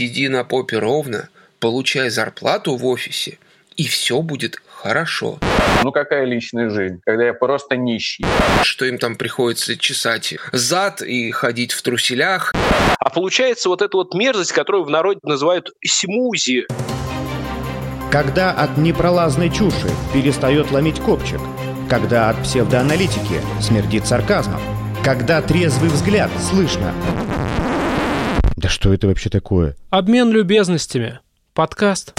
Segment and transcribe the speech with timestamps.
[0.00, 1.28] сиди на попе ровно,
[1.58, 3.36] получай зарплату в офисе,
[3.76, 5.38] и все будет хорошо.
[5.84, 8.24] Ну какая личная жизнь, когда я просто нищий.
[8.62, 12.54] Что им там приходится чесать зад и ходить в труселях.
[12.98, 16.66] А получается вот эта вот мерзость, которую в народе называют смузи.
[18.10, 21.40] Когда от непролазной чуши перестает ломить копчик.
[21.90, 24.62] Когда от псевдоаналитики смердит сарказмом.
[25.04, 26.94] Когда трезвый взгляд слышно.
[28.60, 29.74] Да что это вообще такое?
[29.88, 31.20] Обмен любезностями.
[31.54, 32.12] Подкаст.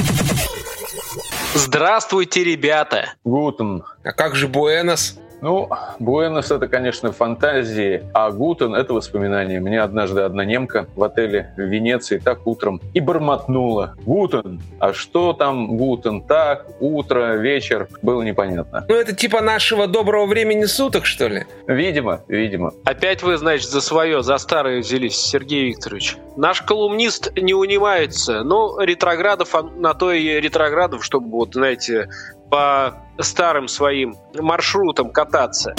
[1.53, 3.13] Здравствуйте, ребята!
[3.23, 3.83] Guten.
[4.03, 5.20] А как же Buenos?
[5.41, 5.69] Ну,
[5.99, 9.59] Buenos это, конечно, фантазии, а Guten это воспоминания.
[9.59, 13.95] Мне однажды одна немка в отеле в Венеции так утром и бормотнула.
[14.05, 14.61] Guten.
[14.79, 16.21] А что там Guten?
[16.21, 17.87] Так, утро, вечер.
[18.01, 18.85] Было непонятно.
[18.87, 21.45] Ну это типа нашего доброго времени суток, что ли?
[21.67, 22.73] Видимо, видимо.
[22.85, 26.17] Опять вы, значит, за свое, за старое взялись, Сергей Викторович.
[26.37, 32.09] Наш колумнист не унимается, но ретроградов а на то и ретроградов, чтобы, вот, знаете,
[32.52, 35.74] по старым своим маршрутам кататься.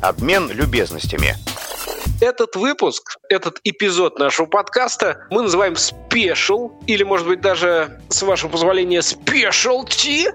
[0.00, 1.36] Обмен любезностями.
[2.22, 8.48] Этот выпуск, этот эпизод нашего подкаста мы называем спешл, или, может быть, даже, с вашего
[8.48, 10.28] позволения, спешалти.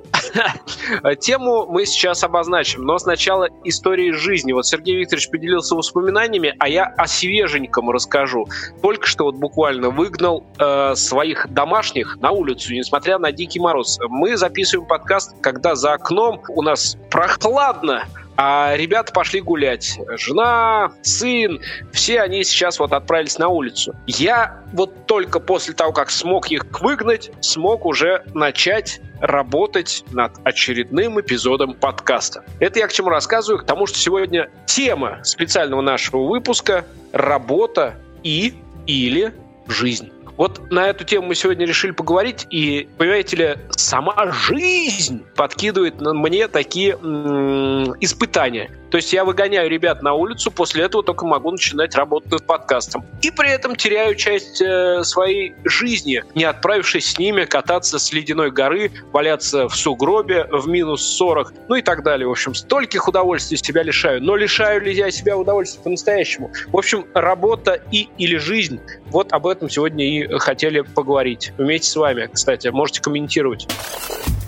[1.21, 4.51] Тему мы сейчас обозначим, но сначала истории жизни.
[4.51, 8.49] Вот Сергей Викторович поделился воспоминаниями, а я о свеженьком расскажу.
[8.81, 13.97] Только что вот буквально выгнал э, своих домашних на улицу, несмотря на дикий мороз.
[14.09, 18.03] Мы записываем подкаст, когда за окном у нас прохладно,
[18.37, 19.99] а ребята пошли гулять.
[20.17, 21.59] Жена, сын,
[21.91, 23.95] все они сейчас вот отправились на улицу.
[24.05, 31.19] Я вот только после того, как смог их выгнать, смог уже начать работать над очередным
[31.19, 32.45] эпизодом подкаста.
[32.59, 33.63] Это я к чему рассказываю?
[33.63, 38.53] К тому, что сегодня тема специального нашего выпуска– работа и
[38.85, 39.33] или
[39.67, 40.11] жизнь.
[40.37, 46.47] Вот на эту тему мы сегодня решили поговорить, и, понимаете ли, сама жизнь подкидывает мне
[46.47, 48.71] такие м- испытания.
[48.89, 53.05] То есть я выгоняю ребят на улицу, после этого только могу начинать работать над подкастом.
[53.21, 58.51] И при этом теряю часть э, своей жизни, не отправившись с ними кататься с ледяной
[58.51, 62.27] горы, валяться в сугробе в минус 40, ну и так далее.
[62.27, 64.21] В общем, стольких удовольствий себя лишаю.
[64.23, 66.51] Но лишаю ли я себя удовольствия по-настоящему?
[66.67, 68.79] В общем, работа и или жизнь.
[69.07, 71.51] Вот об этом сегодня и хотели поговорить.
[71.57, 73.67] Вместе с вами, кстати, можете комментировать.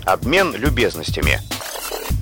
[0.04, 1.38] Обмен любезностями.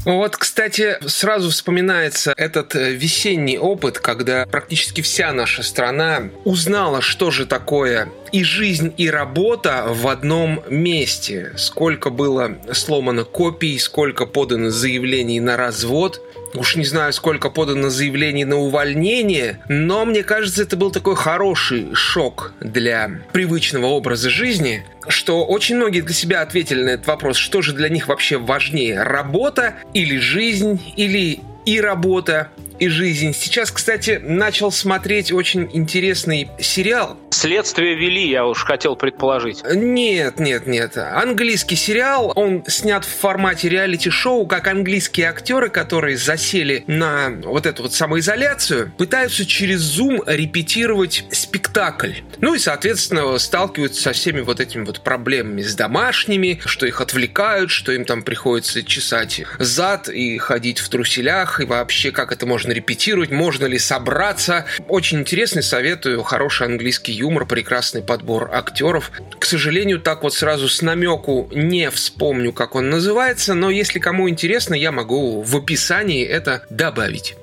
[0.05, 7.31] Вот, кстати, сразу вспоминается этот э, весенний опыт, когда практически вся наша страна узнала, что
[7.31, 11.53] же такое и жизнь, и работа в одном месте.
[11.57, 16.23] Сколько было сломано копий, сколько подано заявлений на развод.
[16.55, 21.95] Уж не знаю, сколько подано заявлений на увольнение, но мне кажется, это был такой хороший
[21.95, 27.63] шок для привычного образа жизни, что очень многие для себя ответили на этот вопрос, что
[27.63, 32.49] же для них вообще важнее, работа или жизнь, или и работа,
[32.79, 33.35] и жизнь.
[33.35, 37.19] Сейчас, кстати, начал смотреть очень интересный сериал.
[37.31, 39.63] Следствие вели, я уж хотел предположить.
[39.65, 40.97] Нет, нет, нет.
[40.97, 47.85] Английский сериал, он снят в формате реалити-шоу, как английские актеры, которые засели на вот эту
[47.85, 52.13] вот самоизоляцию, пытаются через Zoom репетировать спектакль.
[52.41, 57.71] Ну и, соответственно, сталкиваются со всеми вот этими вот проблемами с домашними, что их отвлекают,
[57.71, 62.68] что им там приходится чесать зад и ходить в труселях, и вообще как это можно
[62.71, 64.67] репетировать, можно ли собраться.
[64.89, 69.11] Очень интересный, советую, хороший английский юмор, прекрасный подбор актеров.
[69.39, 74.29] К сожалению, так вот сразу с намеку не вспомню, как он называется, но если кому
[74.29, 77.37] интересно, я могу в описании это добавить.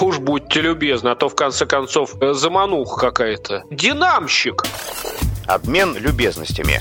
[0.00, 3.62] Уж будьте любезны, а то в конце концов замануха какая-то.
[3.70, 4.64] Динамщик!
[5.46, 6.80] Обмен любезностями.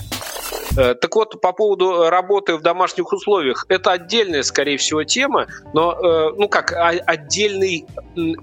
[0.77, 5.93] Э, так вот, по поводу работы в домашних условиях, это отдельная, скорее всего, тема, но,
[5.93, 7.85] э, ну как, отдельный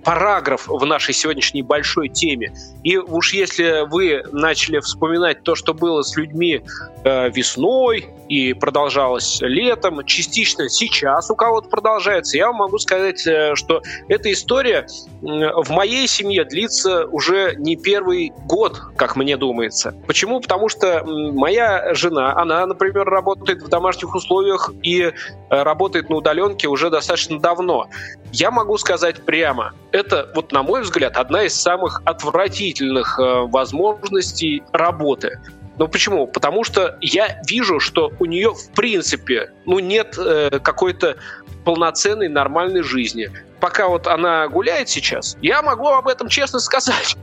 [0.05, 2.53] параграф в нашей сегодняшней большой теме.
[2.83, 6.63] И уж если вы начали вспоминать то, что было с людьми
[7.05, 13.21] э, весной и продолжалось летом, частично сейчас у кого-то продолжается, я вам могу сказать,
[13.55, 14.87] что эта история
[15.23, 19.95] в моей семье длится уже не первый год, как мне думается.
[20.07, 20.41] Почему?
[20.41, 25.13] Потому что моя жена она, например, работает в домашних условиях и э,
[25.51, 27.89] работает на удаленке уже достаточно давно.
[28.33, 34.63] Я могу сказать прямо, это, вот на мой взгляд, одна из самых отвратительных э, возможностей
[34.73, 35.39] работы.
[35.79, 36.27] Ну почему?
[36.27, 41.17] Потому что я вижу, что у нее в принципе ну, нет э, какой-то
[41.65, 43.31] полноценной нормальной жизни.
[43.61, 47.17] Пока вот она гуляет сейчас, я могу об этом честно сказать.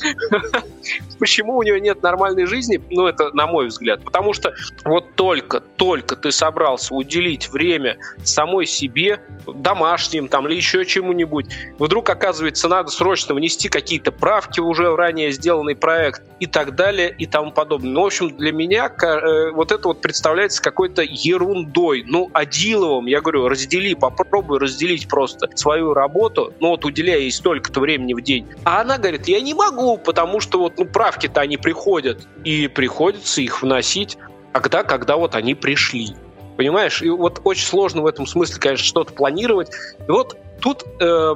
[1.18, 2.80] Почему у нее нет нормальной жизни?
[2.90, 4.04] Ну, это на мой взгляд.
[4.04, 4.54] Потому что
[4.84, 11.46] вот только, только ты собрался уделить время самой себе, домашним там или еще чему-нибудь,
[11.78, 17.14] вдруг, оказывается, надо срочно внести какие-то правки в уже ранее сделанный проект и так далее
[17.16, 17.90] и тому подобное.
[17.90, 22.04] Ну, в общем, для меня э, вот это вот представляется какой-то ерундой.
[22.06, 27.80] Ну, Адиловым, я говорю, раздели, попробуй разделить просто свою работу, ну вот уделяя ей столько-то
[27.80, 28.46] времени в день.
[28.64, 33.40] А она говорит, я не могу, потому что вот ну, правки-то они приходят, и приходится
[33.40, 34.18] их вносить
[34.52, 36.14] тогда, когда вот они пришли.
[36.56, 37.02] Понимаешь?
[37.02, 39.70] И вот очень сложно в этом смысле, конечно, что-то планировать.
[40.00, 41.34] И вот тут э,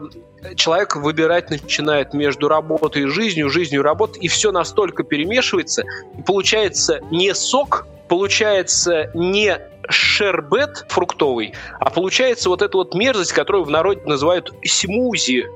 [0.56, 5.84] человек выбирать начинает между работой и жизнью, жизнью и работой, и все настолько перемешивается,
[6.18, 13.64] и получается не сок, получается не шербет фруктовый, а получается вот эта вот мерзость, которую
[13.64, 15.46] в народе называют смузи.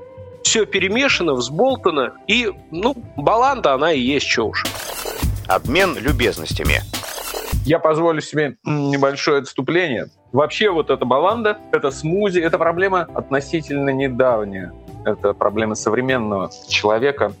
[0.43, 4.65] Все перемешано, взболтано, и, ну, баланда она и есть, что уж.
[5.47, 6.81] Обмен любезностями.
[7.65, 10.07] Я позволю себе небольшое отступление.
[10.31, 14.71] Вообще вот эта баланда, это смузи, это проблема относительно недавняя.
[15.05, 17.33] Это проблема современного человека,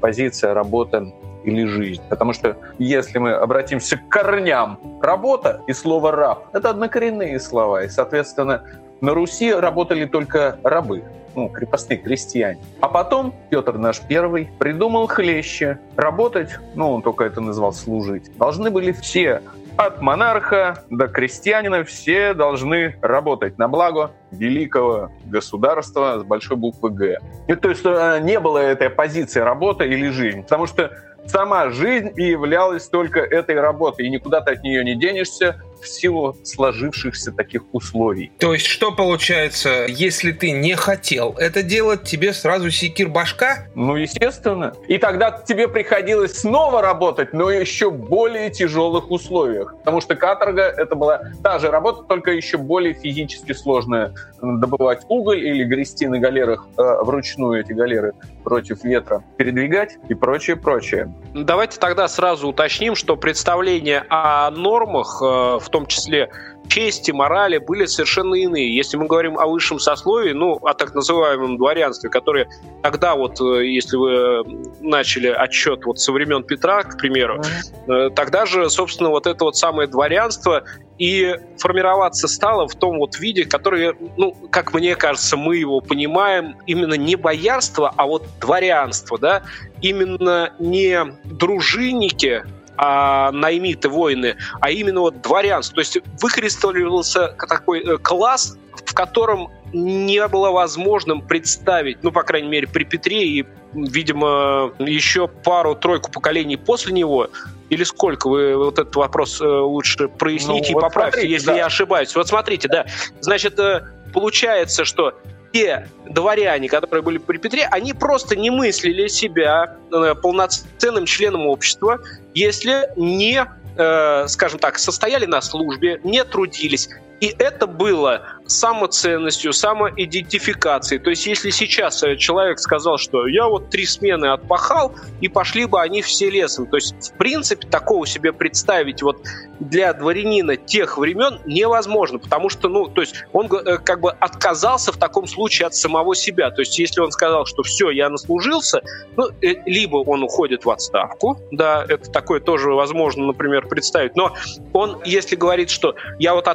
[0.00, 1.12] позиция, работа
[1.44, 2.02] или жизнь.
[2.08, 7.84] Потому что если мы обратимся к корням, работа и слово «раб»— это однокоренные слова.
[7.84, 8.62] И, соответственно,
[9.00, 11.02] на Руси работали только рабы,
[11.34, 12.60] ну, крепостные крестьяне.
[12.80, 15.78] А потом Петр наш первый придумал хлеще.
[15.96, 19.42] Работать, ну, он только это назвал служить, должны были все
[19.76, 27.18] от монарха до крестьянина все должны работать на благо великого государства с большой буквы «Г».
[27.48, 30.90] И то есть э, не было этой позиции работа или жизнь, потому что
[31.26, 35.88] сама жизнь и являлась только этой работой, и никуда ты от нее не денешься, в
[35.88, 38.32] силу сложившихся таких условий.
[38.38, 43.66] То есть что получается, если ты не хотел это делать, тебе сразу секир башка?
[43.74, 44.74] Ну, естественно.
[44.88, 49.76] И тогда тебе приходилось снова работать, но еще более тяжелых условиях.
[49.78, 54.14] Потому что каторга— это была та же работа, только еще более физически сложная.
[54.40, 58.14] Добывать уголь или грести на галерах э, вручную эти галеры
[58.44, 61.12] против ветра, передвигать и прочее, прочее.
[61.34, 65.24] Давайте тогда сразу уточним, что представление о нормах э,
[65.60, 66.30] в том числе
[66.68, 68.74] чести, морали были совершенно иные.
[68.74, 72.48] Если мы говорим о высшем сословии, ну, о так называемом дворянстве, которое
[72.82, 74.44] тогда вот, э, если вы
[74.80, 78.14] начали отчет вот со времен Петра, к примеру, mm-hmm.
[78.14, 80.64] тогда же, собственно, вот это вот самое дворянство
[80.98, 86.56] и формироваться стало в том вот виде, который, ну, как мне кажется, мы его понимаем,
[86.66, 89.42] именно не боярство, а вот дворянство, да,
[89.80, 92.44] именно не дружинники,
[92.84, 95.76] а, наймиты, воины, а именно вот дворянство.
[95.76, 102.48] То есть выкристаллировался такой э, класс, в котором не было возможным представить, ну, по крайней
[102.48, 107.30] мере, при Петре и, видимо, еще пару-тройку поколений после него,
[107.70, 108.28] или сколько?
[108.28, 111.56] Вы вот этот вопрос э, лучше проясните ну, и вот поправьте, смотрите, если да.
[111.56, 112.16] я ошибаюсь.
[112.16, 112.86] Вот смотрите, да.
[113.20, 113.82] Значит, э,
[114.12, 115.14] получается, что
[115.52, 122.00] те дворяне, которые были при Петре, они просто не мыслили себя э, полноценным членом общества,
[122.34, 123.46] если не,
[123.76, 126.88] э, скажем так, состояли на службе, не трудились.
[127.22, 131.00] И это было самоценностью, самоидентификацией.
[131.00, 135.66] То есть если сейчас э, человек сказал, что я вот три смены отпахал, и пошли
[135.66, 136.66] бы они все лесом.
[136.66, 139.24] То есть, в принципе, такого себе представить вот
[139.60, 144.90] для дворянина тех времен невозможно, потому что, ну, то есть он э, как бы отказался
[144.90, 146.50] в таком случае от самого себя.
[146.50, 148.82] То есть если он сказал, что все, я наслужился,
[149.16, 154.34] ну, э, либо он уходит в отставку, да, это такое тоже возможно, например, представить, но
[154.72, 156.48] он, если говорит, что я вот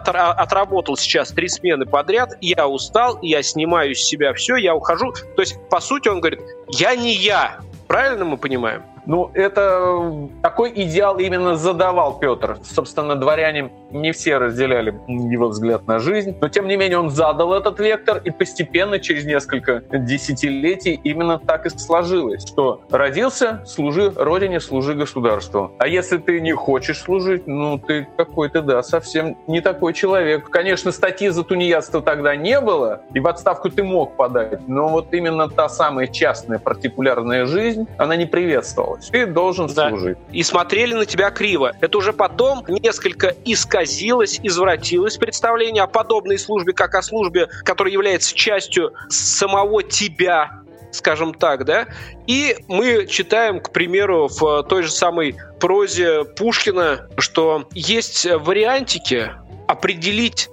[0.57, 5.13] отработал сейчас три смены подряд, я устал, я снимаю с себя все, я ухожу.
[5.35, 7.59] То есть, по сути, он говорит, я не я.
[7.87, 8.83] Правильно мы понимаем?
[9.07, 12.57] Ну, это такой идеал именно задавал Петр.
[12.61, 17.53] Собственно, дворяне не все разделяли его взгляд на жизнь, но тем не менее он задал
[17.53, 24.59] этот вектор, и постепенно, через несколько десятилетий, именно так и сложилось, что родился, служи родине,
[24.59, 25.71] служи государству.
[25.79, 30.49] А если ты не хочешь служить, ну, ты какой-то, да, совсем не такой человек.
[30.49, 35.13] Конечно, статьи за тунеядство тогда не было, и в отставку ты мог подать, но вот
[35.13, 39.11] именно та самая частная партикулярная жизнь, она не приветствовалась делать.
[39.11, 39.89] Ты должен да.
[39.89, 40.17] служить.
[40.31, 41.73] И смотрели на тебя криво.
[41.81, 48.35] Это уже потом несколько исказилось, извратилось представление о подобной службе, как о службе, которая является
[48.35, 50.61] частью самого тебя,
[50.91, 51.87] скажем так, да.
[52.25, 59.31] И мы читаем, к примеру, в той же самой прозе Пушкина, что есть вариантики
[59.67, 60.49] определить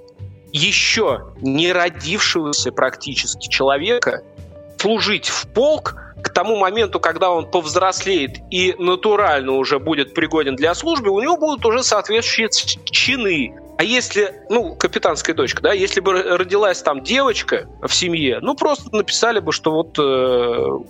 [0.52, 4.22] еще не родившегося практически человека,
[4.78, 10.74] служить в полк к тому моменту, когда он повзрослеет и натурально уже будет пригоден для
[10.74, 12.48] службы, у него будут уже соответствующие
[12.90, 13.54] чины.
[13.76, 18.94] А если, ну, капитанская дочка, да, если бы родилась там девочка в семье, ну, просто
[18.96, 20.02] написали бы, что вот э,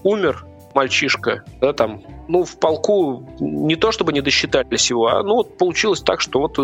[0.04, 5.34] умер мальчишка, да, там, ну, в полку не то чтобы не досчитались его, а ну,
[5.36, 6.58] вот получилось так, что вот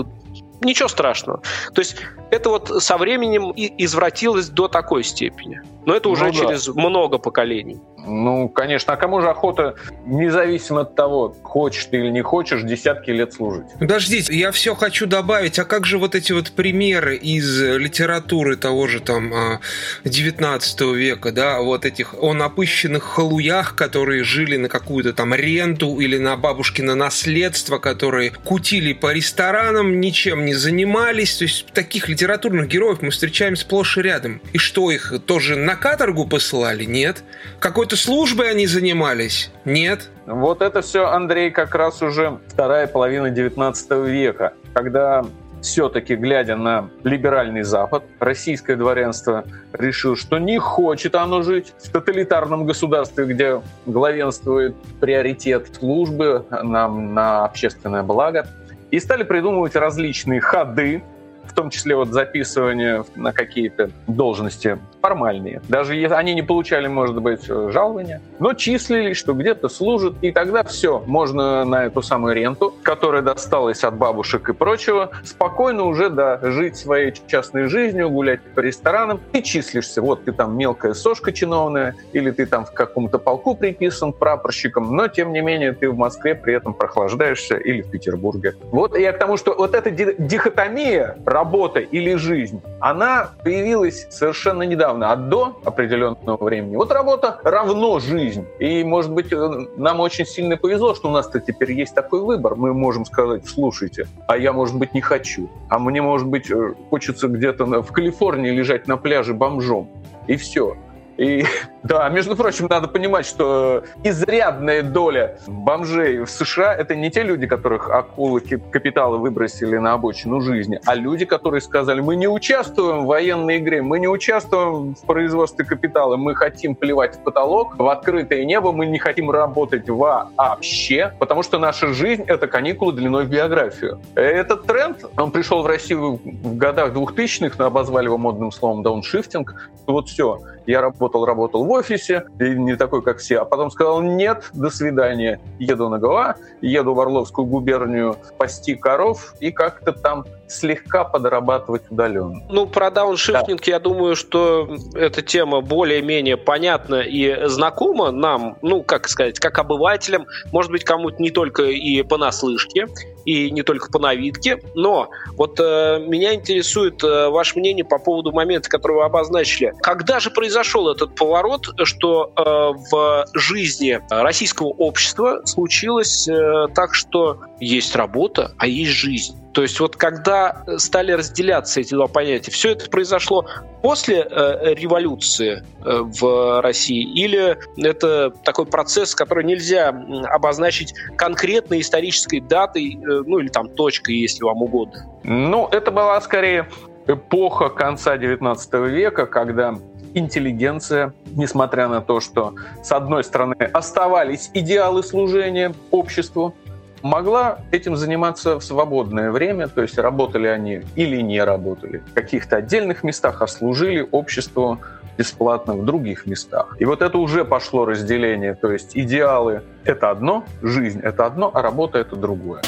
[0.61, 1.43] ничего страшного.
[1.75, 1.97] То есть
[2.31, 5.61] это вот со временем извратилось до такой степени.
[5.87, 6.39] Но это уже ну, да.
[6.39, 7.81] через много поколений.
[8.07, 8.95] Ну, конечно.
[8.95, 9.75] А кому же охота,
[10.07, 13.67] независимо от того, хочешь ты или не хочешь, десятки лет служить?
[13.79, 15.59] Подождите, я все хочу добавить.
[15.59, 19.61] А как же вот эти вот примеры из литературы того же там
[20.05, 26.01] 19 а, века, да, вот этих о напыщенных халуях, которые жили на какую-то там ренту
[26.01, 31.37] или на бабушкино наследство, которые кутили по ресторанам, ничем не занимались.
[31.37, 34.41] То есть таких литературных героев мы встречаем сплошь и рядом.
[34.53, 36.85] И что, их тоже на каторгу посылали?
[36.85, 37.25] Нет.
[37.59, 39.51] Какой-то службой они занимались?
[39.65, 40.11] Нет.
[40.27, 45.25] Вот это все, Андрей, как раз уже вторая половина 19 века, когда
[45.61, 52.67] все-таки, глядя на либеральный Запад, российское дворянство решило, что не хочет оно жить в тоталитарном
[52.67, 58.47] государстве, где главенствует приоритет службы нам на общественное благо,
[58.91, 61.03] и стали придумывать различные ходы,
[61.51, 65.63] в том числе вот записывание на какие-то должности формальные.
[65.69, 71.03] Даже они не получали, может быть, жалования, но числились, что где-то служат, и тогда все,
[71.07, 76.77] можно на эту самую ренту, которая досталась от бабушек и прочего, спокойно уже, да, жить
[76.77, 79.21] своей частной жизнью, гулять по ресторанам.
[79.33, 84.13] Ты числишься, вот ты там мелкая сошка чиновная, или ты там в каком-то полку приписан
[84.13, 88.55] прапорщиком, но, тем не менее, ты в Москве при этом прохлаждаешься или в Петербурге.
[88.71, 95.11] Вот я к тому, что вот эта дихотомия работа или жизнь, она появилась совершенно недавно,
[95.13, 96.77] а до определенного времени.
[96.77, 98.45] Вот работа равно жизнь.
[98.59, 102.57] И, может быть, э, нам очень сильно повезло, что у нас-то теперь есть такой выбор.
[102.57, 105.49] Мы можем сказать, слушайте, а я, может быть, не хочу.
[105.71, 109.89] А мне, может быть, э, хочется где-то в Калифорнии лежать на пляже бомжом.
[110.27, 110.77] И все.
[111.17, 111.45] И
[111.83, 117.47] да, между прочим, надо понимать, что изрядная доля бомжей в США— это не те люди,
[117.47, 123.07] которых акулы капитала выбросили на обочину жизни, а люди, которые сказали, мы не участвуем в
[123.07, 128.45] военной игре, мы не участвуем в производстве капитала, мы хотим плевать в потолок, в открытое
[128.45, 134.01] небо, мы не хотим работать вообще, потому что наша жизнь— это каникулы длиной в биографию.
[134.15, 139.55] Этот тренд, он пришел в Россию в годах 2000-х, обозвали его модным словом дауншифтинг,
[139.87, 144.51] вот все, я работал, работал в офисе, не такой, как все, а потом сказал, нет,
[144.53, 151.05] до свидания, еду на Гоа, еду в Орловскую губернию пасти коров и как-то там слегка
[151.05, 152.43] подрабатывать удаленно.
[152.49, 153.73] Ну, про дауншифтинг, да.
[153.73, 160.27] я думаю, что эта тема более-менее понятна и знакома нам, ну, как сказать, как обывателям,
[160.53, 162.87] может быть, кому-то не только и понаслышке,
[163.25, 168.33] и не только по навидке, но вот э, меня интересует э, ваше мнение по поводу
[168.33, 169.73] момента, который вы обозначили.
[169.83, 172.43] Когда же произошел этот поворот, что э,
[172.91, 179.37] в жизни российского общества случилось э, так, что есть работа, а есть жизнь?
[179.53, 183.47] То есть вот когда стали разделяться эти два понятия, все это произошло
[183.83, 192.41] после э, революции э, в России или это такой процесс, который нельзя обозначить конкретной исторической
[192.41, 195.07] датой, э, ну или там точкой, если вам угодно?
[195.25, 196.69] Ну, это была скорее
[197.07, 199.75] эпоха конца XIX века, когда
[200.15, 206.55] интеллигенция, несмотря на то, что с одной стороны оставались идеалы служения обществу,
[207.03, 212.57] могла этим заниматься в свободное время, то есть работали они или не работали в каких-то
[212.57, 214.79] отдельных местах, а служили обществу
[215.17, 216.77] бесплатно в других местах.
[216.79, 221.63] И вот это уже пошло разделение, то есть идеалы— это одно, жизнь— это одно, а
[221.63, 222.63] работа— это другое.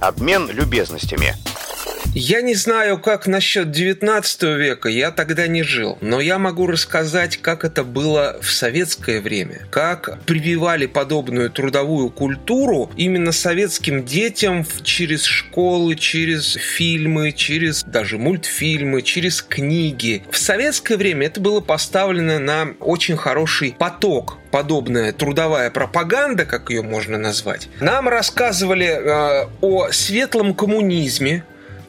[0.00, 1.34] Обмен любезностями—
[2.14, 7.38] я не знаю, как насчет 19 века, я тогда не жил, но я могу рассказать,
[7.38, 15.24] как это было в советское время, как прививали подобную трудовую культуру именно советским детям через
[15.24, 20.22] школы, через фильмы, через даже мультфильмы, через книги.
[20.30, 24.38] В советское время это было поставлено на очень хороший поток.
[24.52, 31.44] Подобная трудовая пропаганда, как ее можно назвать, нам рассказывали э, о светлом коммунизме,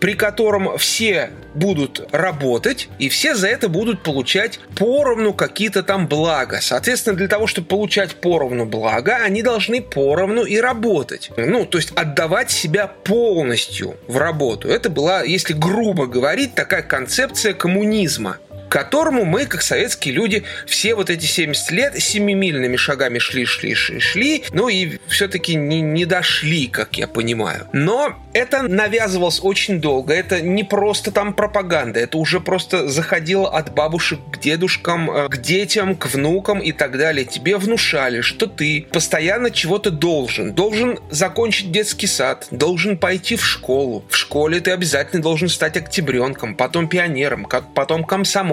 [0.06, 6.60] при котором все будут работать, и все за это будут получать поровну какие-то там блага.
[6.62, 11.32] Соответственно, для того, чтобы получать поровну блага, они должны поровну и работать.
[11.38, 14.68] Ну, то есть отдавать себя полностью в работу.
[14.68, 18.38] Это была, если грубо говорить, такая концепция коммунизма.
[18.70, 24.00] Которому мы, как советские люди, все вот эти 70 лет семимильными шагами шли, шли, шли,
[24.00, 27.68] шли, ну и все-таки не, не дошли, как я понимаю.
[27.74, 33.74] Но это навязывалось очень долго, это не просто там пропаганда, это уже просто заходило от
[33.74, 37.26] бабушек к дедушкам, э, к детям, к внукам и так далее.
[37.26, 40.54] Тебе внушали, что ты постоянно чего-то должен.
[40.54, 44.04] Должен закончить детский сад, должен пойти в школу.
[44.10, 48.04] В школе ты обязательно должен стать октябренком, потом пионером, потом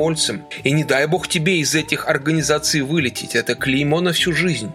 [0.02, 0.44] комсомольцем.
[0.64, 3.35] И не дай бог тебе из этих организаций вылететь.
[3.35, 4.73] Это клеймо на всю жизнь.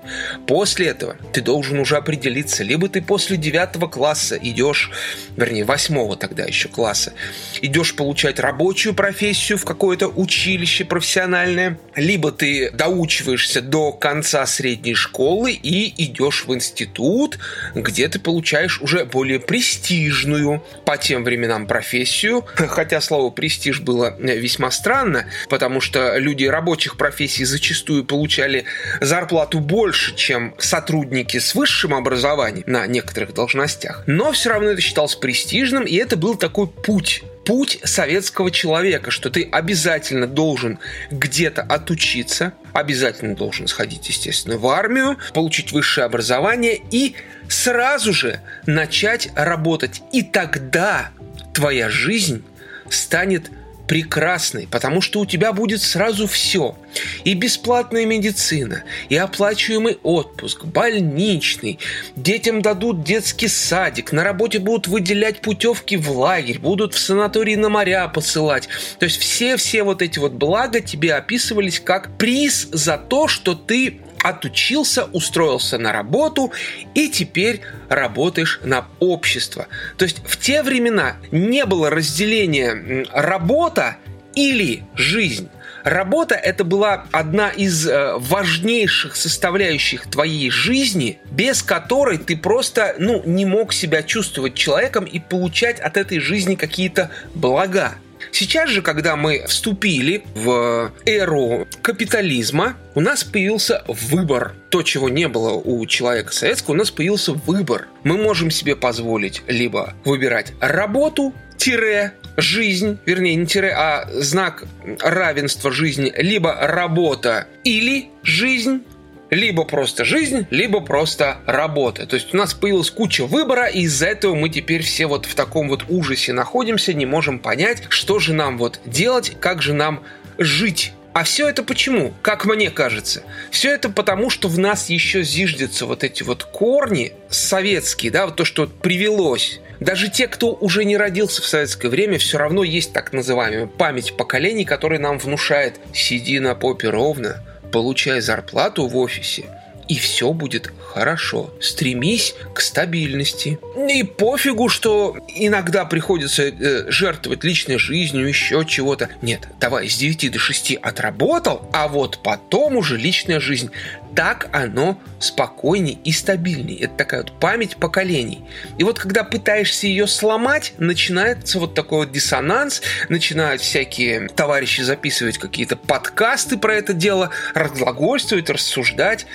[0.47, 2.63] После этого ты должен уже определиться.
[2.63, 4.91] Либо ты после девятого класса идешь,
[5.35, 7.13] вернее, восьмого тогда еще класса,
[7.61, 15.51] идешь получать рабочую профессию в какое-то училище профессиональное, либо ты доучиваешься до конца средней школы
[15.51, 17.39] и идешь в институт,
[17.75, 24.71] где ты получаешь уже более престижную по тем временам профессию, хотя слово «престиж» было весьма
[24.71, 25.16] странно,
[25.49, 28.65] потому что люди рабочих профессий зачастую получали
[29.01, 34.03] зарплату больше, чем сотрудники с высшим образованием на некоторых должностях.
[34.07, 39.29] Но все равно это считалось престижным, и это был такой путь путь советского человека, что
[39.29, 47.15] ты обязательно должен где-то отучиться, обязательно должен сходить, естественно, в армию, получить высшее образование и
[47.47, 50.01] сразу же начать работать.
[50.11, 51.11] И тогда
[51.53, 52.43] твоя жизнь
[52.89, 53.49] станет
[53.87, 56.75] прекрасной, потому что у тебя будет сразу все.
[57.23, 61.79] И бесплатная медицина, и оплачиваемый отпуск, больничный,
[62.15, 67.69] детям дадут детский садик, на работе будут выделять путевки в лагерь, будут в санатории на
[67.69, 68.67] моря посылать.
[68.99, 74.01] То есть все-все вот эти вот блага тебе описывались как приз за то, что ты
[74.23, 76.51] отучился, устроился на работу
[76.93, 79.67] и теперь работаешь на общество.
[79.97, 83.97] То есть в те времена не было разделения работа
[84.35, 85.49] или жизнь.
[85.83, 93.23] Работа это была одна из э, важнейших составляющих твоей жизни, без которой ты просто ну,
[93.25, 97.95] не мог себя чувствовать человеком и получать от этой жизни какие-то блага.
[98.31, 104.53] Сейчас же, когда мы вступили в эру капитализма, у нас появился выбор.
[104.69, 107.87] То, чего не было у человека советского, у нас появился выбор.
[108.03, 114.65] Мы можем себе позволить либо выбирать работу, тире, жизнь, вернее, не тире, а знак
[114.99, 118.83] равенства жизни, либо работа или жизнь,
[119.29, 122.05] либо просто жизнь, либо просто работа.
[122.05, 125.35] То есть у нас появилась куча выбора, и из-за этого мы теперь все вот в
[125.35, 130.03] таком вот ужасе находимся, не можем понять, что же нам вот делать, как же нам
[130.37, 130.93] жить.
[131.13, 132.13] А все это почему?
[132.21, 133.23] Как мне кажется.
[133.49, 138.35] Все это потому, что в нас еще зиждятся вот эти вот корни советские, да, вот
[138.35, 139.59] то, что вот привелось.
[139.79, 144.15] Даже те, кто уже не родился в советское время, все равно есть так называемая память
[144.15, 149.45] поколений, которая нам внушает «сиди на попе ровно, получай зарплату в офисе,
[149.87, 151.53] и все будет хорошо.
[151.61, 153.59] Стремись к стабильности.
[153.89, 159.09] И пофигу, что иногда приходится э, жертвовать личной жизнью, еще чего-то.
[159.21, 163.69] Нет, давай с 9 до 6 отработал, а вот потом уже личная жизнь
[164.15, 166.77] так оно спокойней и стабильней.
[166.77, 168.43] Это такая вот память поколений.
[168.77, 175.37] И вот когда пытаешься ее сломать, начинается вот такой вот диссонанс, начинают всякие товарищи записывать
[175.37, 179.25] какие-то подкасты про это дело, разглагольствовать, рассуждать.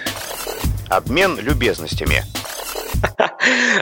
[0.89, 2.25] Обмен любезностями.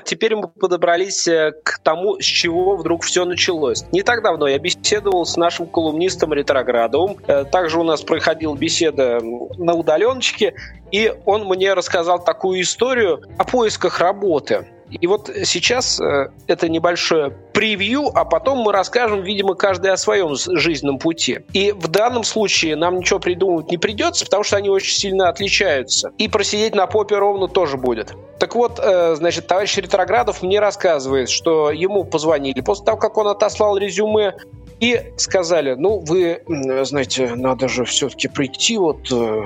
[0.05, 3.85] Теперь мы подобрались э, к тому, с чего вдруг все началось.
[3.93, 7.17] Не так давно я беседовал с нашим колумнистом Ретроградовым.
[7.27, 9.21] Э, также у нас проходила беседа
[9.59, 10.55] на удаленочке,
[10.91, 14.67] и он мне рассказал такую историю о поисках работы.
[14.91, 20.35] И вот сейчас э, это небольшое превью, а потом мы расскажем, видимо, каждый о своем
[20.35, 21.41] жизненном пути.
[21.53, 26.13] И в данном случае нам ничего придумывать не придется, потому что они очень сильно отличаются.
[26.19, 28.15] И просидеть на попе ровно тоже будет.
[28.39, 33.29] Так вот, э, значит, товарищ Ретроградов мне рассказывает, что ему позвонили после того, как он
[33.29, 34.35] отослал резюме,
[34.81, 36.43] и сказали, ну, вы,
[36.85, 39.43] знаете, надо же все-таки прийти вот э,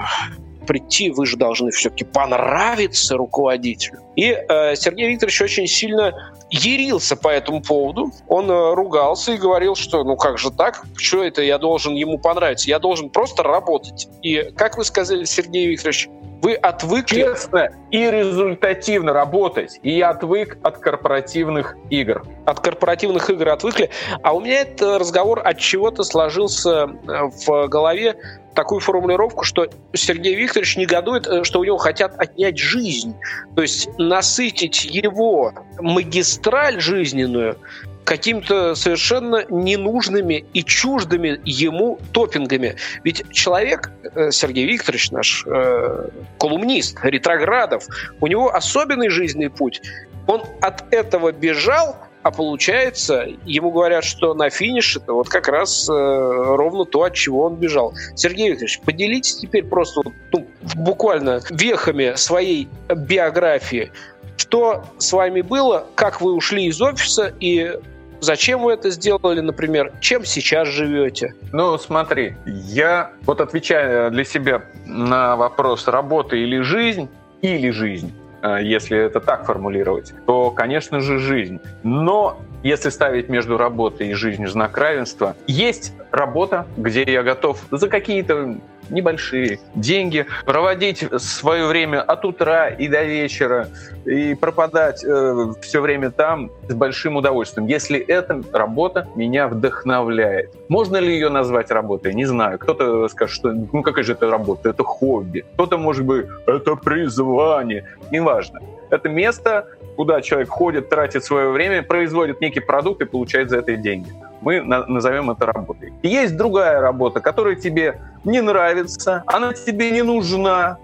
[0.64, 4.00] прийти, вы же должны все-таки понравиться руководителю.
[4.16, 8.12] И э, Сергей Викторович очень сильно ярился по этому поводу.
[8.28, 10.84] Он э, ругался и говорил, что ну как же так?
[10.96, 12.68] Что это я должен ему понравиться?
[12.68, 14.08] Я должен просто работать.
[14.22, 16.08] И как вы сказали, Сергей Викторович,
[16.44, 17.22] вы отвыкли...
[17.22, 19.80] Честно и результативно работать.
[19.82, 22.22] И я отвык от корпоративных игр.
[22.44, 23.88] От корпоративных игр отвыкли.
[24.22, 28.16] А у меня этот разговор от чего-то сложился э, в голове
[28.54, 33.14] такую формулировку, что Сергей Викторович негодует, э, что у него хотят отнять жизнь.
[33.54, 37.58] То есть насытить его магистраль жизненную
[38.04, 42.76] какими-то совершенно ненужными и чуждыми ему топингами.
[43.02, 47.86] Ведь человек, э, Сергей Викторович, наш э, колумнист, ретроградов,
[48.20, 49.80] у него особенный жизненный путь.
[50.26, 55.86] Он от этого бежал, а получается, ему говорят, что на финише это вот как раз
[55.90, 57.92] э, ровно то, от чего он бежал.
[58.16, 60.00] Сергей Викторович, поделитесь теперь просто
[60.32, 63.92] ну, буквально вехами своей биографии.
[64.38, 67.78] Что с вами было, как вы ушли из офиса и
[68.20, 69.92] Зачем вы это сделали, например?
[70.00, 71.34] Чем сейчас живете?
[71.52, 77.10] Ну, смотри, я вот отвечая для себя на вопрос работа или жизнь,
[77.42, 78.14] или жизнь,
[78.60, 81.60] если это так формулировать, то, конечно же, жизнь.
[81.82, 87.88] Но если ставить между работой и жизнью знак равенства, есть работа, где я готов за
[87.88, 88.58] какие-то
[88.90, 93.68] небольшие деньги, проводить свое время от утра и до вечера
[94.04, 97.66] и пропадать э, все время там с большим удовольствием.
[97.66, 100.50] Если эта работа меня вдохновляет.
[100.68, 102.14] Можно ли ее назвать работой?
[102.14, 102.58] Не знаю.
[102.58, 104.70] Кто-то скажет, что ну какая же это работа?
[104.70, 105.44] Это хобби.
[105.54, 107.86] Кто-то может быть, это призвание.
[108.10, 108.60] Неважно.
[108.90, 109.66] Это место,
[109.96, 114.10] куда человек ходит, тратит свое время, производит некий продукт и получает за это деньги.
[114.44, 115.92] Мы назовем это работой.
[116.02, 120.78] Есть другая работа, которая тебе не нравится, она тебе не нужна,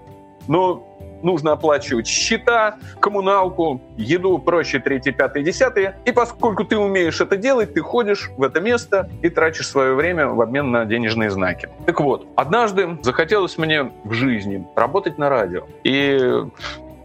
[0.47, 0.87] но
[1.21, 5.95] нужно оплачивать счета, коммуналку, еду, прочее, третье, пятое, десятое.
[6.05, 10.27] И поскольку ты умеешь это делать, ты ходишь в это место и тратишь свое время
[10.27, 11.69] в обмен на денежные знаки.
[11.85, 15.67] Так вот, однажды захотелось мне в жизни работать на радио.
[15.83, 16.45] И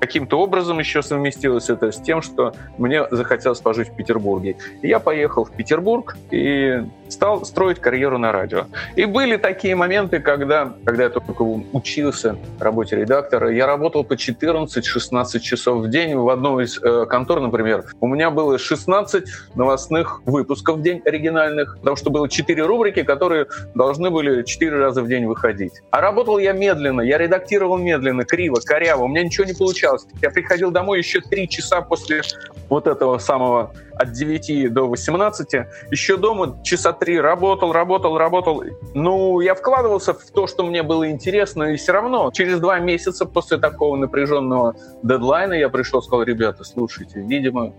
[0.01, 4.57] каким-то образом еще совместилось это с тем, что мне захотелось пожить в Петербурге.
[4.83, 8.67] И я поехал в Петербург и стал строить карьеру на радио.
[8.97, 15.41] И были такие моменты, когда, когда я только учился работе редактора, я работал по 14-16
[15.41, 17.85] часов в день в одной из э, контор, например.
[18.01, 23.47] У меня было 16 новостных выпусков в день оригинальных, потому что было 4 рубрики, которые
[23.75, 25.73] должны были 4 раза в день выходить.
[25.91, 29.86] А работал я медленно, я редактировал медленно, криво, коряво, у меня ничего не получалось.
[30.23, 32.23] Я приходил домой еще 3 часа после
[32.69, 35.49] вот этого самого от 9 до 18,
[35.91, 38.65] еще дома часа три работал, работал, работал.
[38.95, 43.25] Ну, я вкладывался в то, что мне было интересно, и все равно через два месяца
[43.25, 47.73] после такого напряженного дедлайна я пришел сказал, ребята, слушайте, видимо,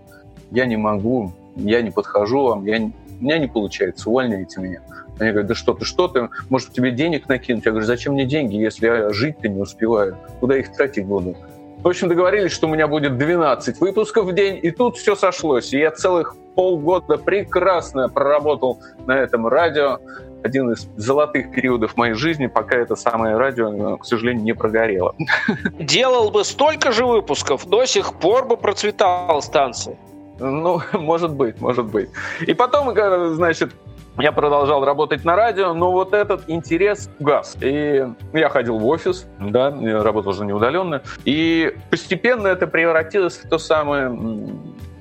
[0.50, 4.82] я не могу, я не подхожу вам, я, у меня не получается, увольняйте меня.
[5.18, 7.64] Они говорят, да что ты, что ты, может, тебе денег накинуть?
[7.64, 10.16] Я говорю, зачем мне деньги, если я жить-то не успеваю?
[10.38, 11.36] Куда их тратить буду?
[11.82, 15.72] В общем, договорились, что у меня будет 12 выпусков в день, и тут все сошлось.
[15.72, 19.98] И я целых полгода прекрасно проработал на этом радио.
[20.42, 25.14] Один из золотых периодов моей жизни, пока это самое радио, к сожалению, не прогорело.
[25.78, 29.96] Делал бы столько же выпусков, до сих пор бы процветала станция.
[30.40, 32.10] Ну, может быть, может быть.
[32.40, 32.94] И потом,
[33.34, 33.72] значит,
[34.18, 37.56] я продолжал работать на радио, но вот этот интерес газ.
[37.60, 39.70] И я ходил в офис, да,
[40.02, 41.02] работал уже не удаленно.
[41.24, 44.10] И постепенно это превратилось в то самое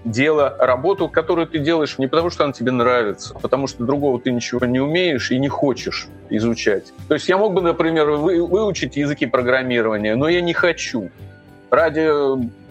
[0.06, 4.19] дело, работу, которую ты делаешь не потому, что она тебе нравится, а потому что другого
[4.19, 6.93] ты ничего не умеешь и не хочешь изучать.
[7.08, 11.10] То есть я мог бы, например, вы, выучить языки программирования, но я не хочу.
[11.69, 12.10] Ради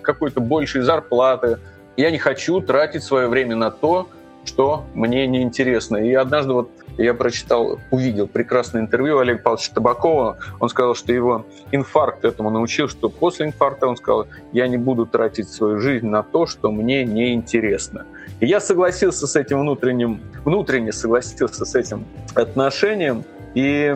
[0.01, 1.59] какой-то большей зарплаты
[1.97, 4.09] я не хочу тратить свое время на то,
[4.47, 5.97] что мне неинтересно.
[5.97, 10.39] И однажды вот я прочитал, увидел прекрасное интервью Олега Павловича Табакова.
[10.61, 15.07] Он сказал, что его инфаркт этому научил, что после инфаркта он сказал, я не буду
[15.07, 18.07] тратить свою жизнь на то, что мне неинтересно.
[18.41, 23.95] И я согласился с этим внутренним, внутренне согласился с этим отношением и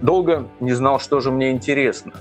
[0.00, 2.12] долго не знал, что же мне интересно.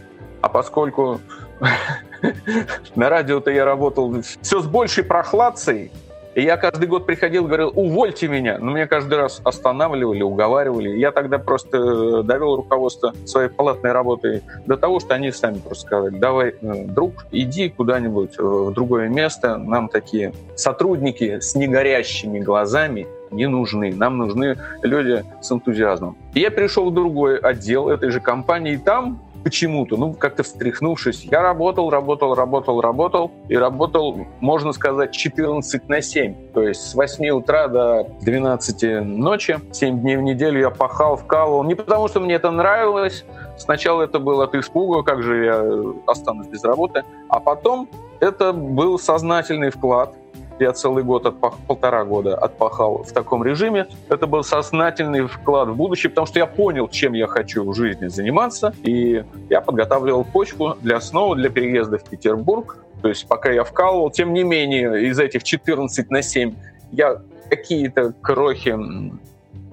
[0.41, 1.19] А поскольку
[2.95, 5.91] на радио-то я работал все с большей прохладцей,
[6.35, 8.57] и я каждый год приходил говорил, увольте меня.
[8.59, 10.97] Но меня каждый раз останавливали, уговаривали.
[10.97, 15.85] Я тогда просто э, довел руководство своей палатной работы до того, что они сами просто
[15.85, 19.57] сказали, давай, э, друг, иди куда-нибудь э, в другое место.
[19.57, 23.93] Нам такие сотрудники с негорящими глазами не нужны.
[23.93, 26.17] Нам нужны люди с энтузиазмом.
[26.33, 31.25] И я пришел в другой отдел этой же компании, и там почему-то, ну, как-то встряхнувшись,
[31.25, 36.51] я работал, работал, работал, работал, и работал, можно сказать, 14 на 7.
[36.53, 41.63] То есть с 8 утра до 12 ночи, 7 дней в неделю я пахал, вкалывал.
[41.63, 43.25] Не потому, что мне это нравилось,
[43.57, 45.63] сначала это было от испуга, как же я
[46.07, 50.15] останусь без работы, а потом это был сознательный вклад,
[50.59, 53.87] я целый год, отпах, полтора года отпахал в таком режиме.
[54.09, 58.07] Это был сознательный вклад в будущее, потому что я понял, чем я хочу в жизни
[58.07, 62.77] заниматься, и я подготавливал почву для снова для переезда в Петербург.
[63.01, 66.53] То есть пока я вкалывал, тем не менее, из этих 14 на 7
[66.91, 68.77] я какие-то крохи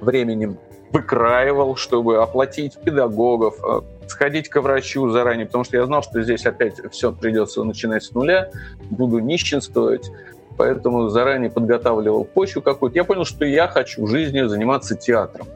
[0.01, 0.59] временем
[0.93, 6.45] выкраивал, чтобы оплатить педагогов, э, сходить к врачу заранее, потому что я знал, что здесь
[6.47, 8.51] опять все придется начинать с нуля,
[8.91, 10.11] буду нищенствовать,
[10.61, 12.95] поэтому заранее подготавливал почву какую-то.
[12.99, 15.47] Я понял, что я хочу в жизни заниматься театром.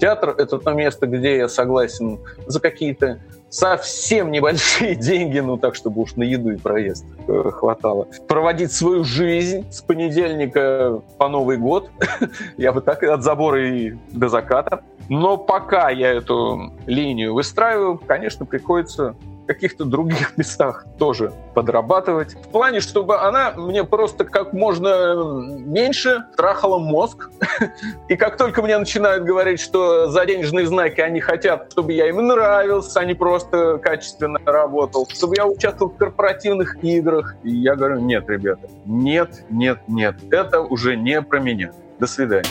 [0.00, 6.02] Театр— это то место, где я согласен за какие-то совсем небольшие деньги, ну так, чтобы
[6.02, 8.08] уж на еду и проезд э, хватало.
[8.26, 11.88] Проводить свою жизнь с понедельника по Новый год,
[12.56, 14.82] я бы так от забора и до заката.
[15.08, 19.14] Но пока я эту линию выстраиваю, конечно, приходится
[19.48, 22.34] каких-то других местах тоже подрабатывать.
[22.34, 25.14] В плане, чтобы она мне просто как можно
[25.48, 27.30] меньше трахала мозг.
[28.08, 32.26] И как только мне начинают говорить, что за денежные знаки они хотят, чтобы я им
[32.26, 37.34] нравился, а не просто качественно работал, чтобы я участвовал в корпоративных играх.
[37.42, 41.72] И я говорю, нет, ребята, нет, нет, нет, это уже не про меня.
[41.98, 42.48] До свидания.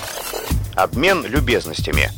[0.75, 2.09] Обмен любезностями.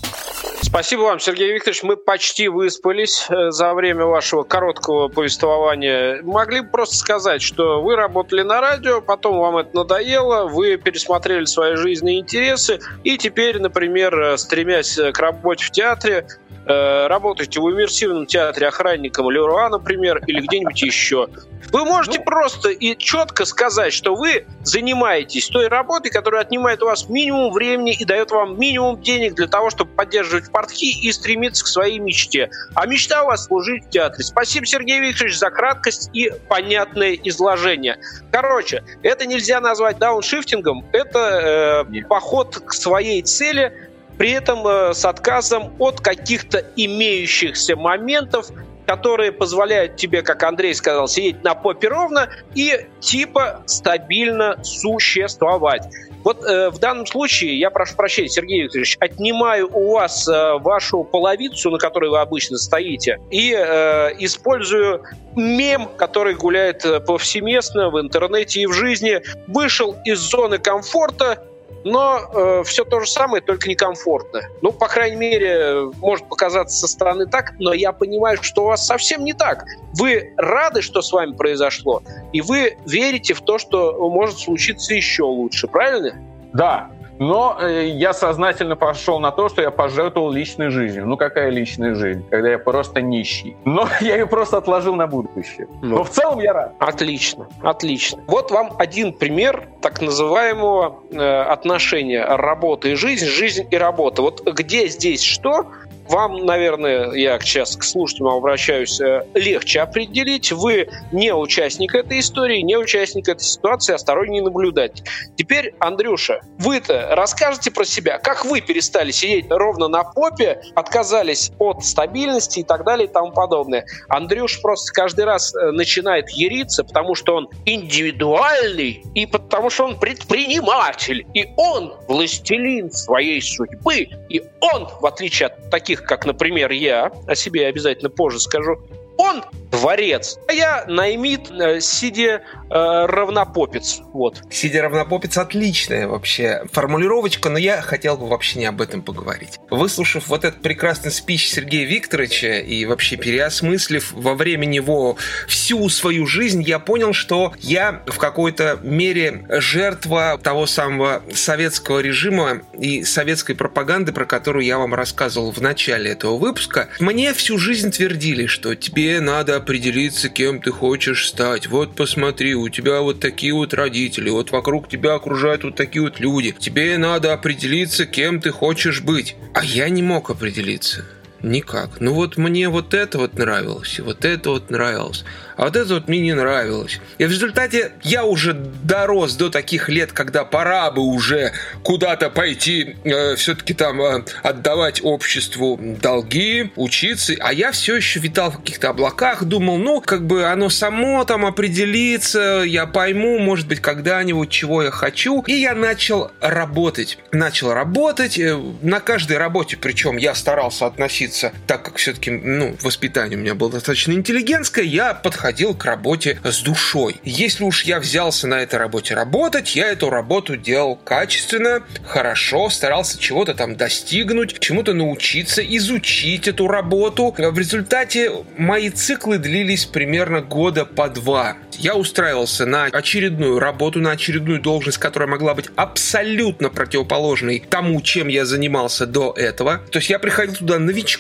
[0.70, 1.82] Спасибо вам, Сергей Викторович.
[1.82, 6.22] Мы почти выспались э, за время вашего короткого повествования.
[6.22, 11.46] Могли бы просто сказать, что вы работали на радио, потом вам это надоело, вы пересмотрели
[11.46, 16.28] свои жизненные интересы, и теперь, например, э, стремясь к работе в театре,
[16.66, 21.28] э, работаете в иммерсивном театре охранником Леруа, например, или где-нибудь еще.
[21.72, 26.88] Вы можете ну, просто и четко сказать, что вы занимаетесь той работой, которая отнимает у
[26.88, 31.64] вас минимум времени и дает вам минимум денег для того, чтобы поддерживать портки и стремиться
[31.64, 32.50] к своей мечте.
[32.76, 34.24] А мечта у вас служить в театре.
[34.24, 38.00] Спасибо, Сергей Викторович, за краткость и понятное изложение.
[38.32, 43.89] Короче, это нельзя назвать дауншифтингом, это э, поход к своей цели,
[44.20, 48.48] при этом э, с отказом от каких-то имеющихся моментов,
[48.86, 55.88] которые позволяют тебе, как Андрей сказал, сидеть на попе ровно и типа стабильно существовать.
[56.26, 61.06] Вот э, в данном случае, я прошу прощения, Сергей Викторович, отнимаю у вас э, вашу
[61.06, 65.02] половицу, на которой вы обычно стоите, и э, использую
[65.38, 69.22] мем, который гуляет э, повсеместно в интернете и в жизни.
[69.48, 71.42] Вышел из зоны комфорта,
[71.84, 74.42] но э, все то же самое, только некомфортно.
[74.62, 78.86] Ну, по крайней мере, может показаться со стороны так, но я понимаю, что у вас
[78.86, 79.66] совсем не так.
[79.94, 85.24] Вы рады, что с вами произошло, и вы верите в то, что может случиться еще
[85.24, 86.16] лучше, правильно?
[86.54, 86.90] Да,
[87.20, 91.06] но э, я сознательно пошел на то, что я пожертвовал личной жизнью.
[91.06, 93.56] Ну какая личная жизнь, когда я просто нищий.
[93.66, 95.68] Но я ее просто отложил на будущее.
[95.82, 96.74] Ну, Но в целом я рад.
[96.80, 98.22] Отлично, отлично.
[98.26, 104.22] Вот вам один пример так называемого э, отношения работы и жизнь, жизнь и работа.
[104.22, 105.68] Вот где здесь что,
[106.10, 110.52] вам, наверное, я сейчас к слушателям обращаюсь, э, легче определить.
[110.52, 115.04] Вы не участник этой истории, не участник этой ситуации, а сторонний наблюдатель.
[115.36, 121.86] Теперь, Андрюша, вы-то расскажете про себя, как вы перестали сидеть ровно на попе, отказались от
[121.86, 123.86] стабильности и так далее и тому подобное.
[124.08, 130.00] Андрюш просто каждый раз э, начинает яриться, потому что он индивидуальный и потому что он
[130.00, 136.72] предприниматель, и он властелин своей судьбы, и он, в отличие от таких таких, как, например,
[136.72, 138.80] я, о себе обязательно позже скажу,
[139.20, 144.00] он дворец, а я наймит, э, сидя э, равнопопец.
[144.14, 144.42] Вот.
[144.50, 149.60] Сидя равнопопец отличная вообще формулировочка, но я хотел бы вообще не об этом поговорить.
[149.70, 156.26] Выслушав вот этот прекрасный спич Сергея Викторовича и вообще переосмыслив во время него всю свою
[156.26, 163.54] жизнь, я понял, что я в какой-то мере жертва того самого советского режима и советской
[163.54, 166.88] пропаганды, про которую я вам рассказывал в начале этого выпуска.
[167.02, 171.68] Мне всю жизнь твердили, что тебе надо определиться, кем ты хочешь стать.
[171.68, 176.20] Вот посмотри, у тебя вот такие вот родители, вот вокруг тебя окружают вот такие вот
[176.20, 176.56] люди.
[176.58, 179.36] Тебе надо определиться, кем ты хочешь быть.
[179.54, 181.06] А я не мог определиться.
[181.42, 182.00] Никак.
[182.00, 185.24] Ну вот мне вот это вот нравилось, и вот это вот нравилось
[185.60, 187.02] а вот это вот мне не нравилось.
[187.18, 191.52] И в результате я уже дорос до таких лет, когда пора бы уже
[191.84, 198.52] куда-то пойти, э, все-таки там э, отдавать обществу долги, учиться, а я все еще витал
[198.52, 203.82] в каких-то облаках, думал, ну, как бы оно само там определится, я пойму, может быть,
[203.82, 205.42] когда-нибудь, чего я хочу.
[205.42, 207.18] И я начал работать.
[207.34, 208.40] Начал работать.
[208.40, 213.42] Э, на каждой работе, причем я старался относиться учиться, так как все-таки, ну, воспитание у
[213.42, 217.18] меня было достаточно интеллигентское, я подходил к работе с душой.
[217.24, 223.20] Если уж я взялся на этой работе работать, я эту работу делал качественно, хорошо, старался
[223.20, 227.34] чего-то там достигнуть, чему-то научиться, изучить эту работу.
[227.38, 231.56] В результате мои циклы длились примерно года по два.
[231.78, 238.28] Я устраивался на очередную работу, на очередную должность, которая могла быть абсолютно противоположной тому, чем
[238.28, 239.78] я занимался до этого.
[239.92, 241.19] То есть я приходил туда новичком,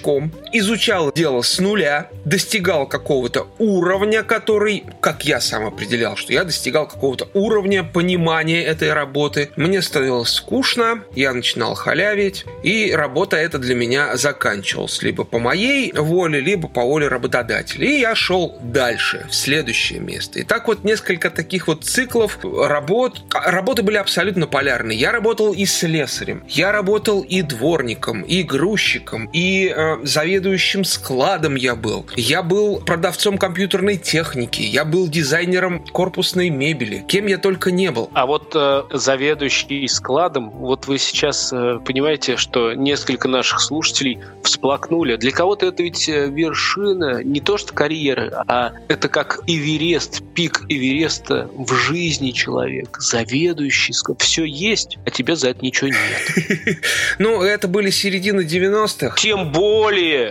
[0.53, 6.87] изучал дело с нуля, достигал какого-то уровня, который, как я сам определял, что я достигал
[6.87, 9.49] какого-то уровня понимания этой работы.
[9.55, 15.91] Мне становилось скучно, я начинал халявить, и работа эта для меня заканчивалась либо по моей
[15.93, 17.85] воле, либо по воле работодателя.
[17.85, 20.39] И я шел дальше, в следующее место.
[20.39, 23.21] И так вот несколько таких вот циклов работ.
[23.33, 24.97] Работы были абсолютно полярные.
[24.97, 31.75] Я работал и слесарем, я работал и дворником, и грузчиком, и э, заведующим складом я
[31.75, 32.05] был.
[32.15, 37.03] Я был продавцом компьютерной техники, я был дизайнером корпусной мебели.
[37.07, 38.09] Кем я только не был.
[38.13, 45.15] А вот э, заведующий складом, вот вы сейчас э, понимаете, что несколько наших слушателей всплакнули.
[45.15, 50.65] Для кого-то это ведь э, вершина не то что карьеры, а это как Эверест, пик
[50.69, 54.21] Эвереста в жизни человека, заведующий склад.
[54.21, 56.79] Все есть, а тебе за это ничего нет.
[57.19, 59.15] Ну, это были середины 90-х.
[59.17, 59.78] Тем более.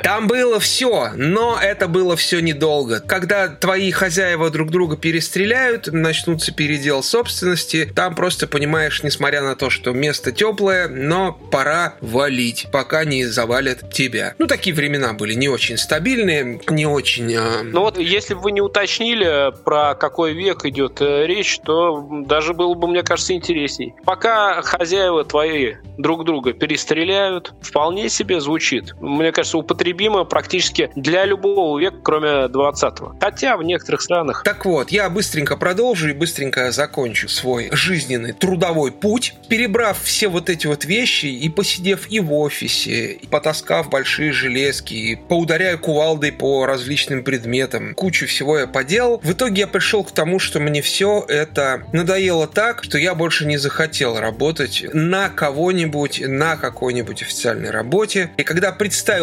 [0.03, 3.01] Там было все, но это было все недолго.
[3.01, 9.71] Когда твои хозяева друг друга перестреляют, начнутся передел собственности, там просто понимаешь, несмотря на то,
[9.71, 14.35] что место теплое, но пора валить, пока не завалят тебя.
[14.39, 17.33] Ну, такие времена были не очень стабильные, не очень...
[17.33, 17.63] Э...
[17.63, 22.55] Ну вот, если бы вы не уточнили, про какой век идет э, речь, то даже
[22.55, 23.95] было бы, мне кажется, интересней.
[24.05, 28.95] Пока хозяева твои друг друга перестреляют, вполне себе звучит.
[29.01, 33.15] Мне кажется, употребимо практически для любого века, кроме 20-го.
[33.21, 34.43] Хотя в некоторых странах...
[34.43, 40.51] Так вот, я быстренько продолжу и быстренько закончу свой жизненный трудовой путь, перебрав все вот
[40.51, 46.33] эти вот вещи и посидев и в офисе, и потаскав большие железки, и поударяя кувалдой
[46.33, 49.21] по различным предметам, кучу всего я поделал.
[49.23, 53.47] В итоге я пришел к тому, что мне все это надоело так, что я больше
[53.47, 58.33] не захотел работать на кого-нибудь, на какой-нибудь официальной работе.
[58.37, 58.73] И когда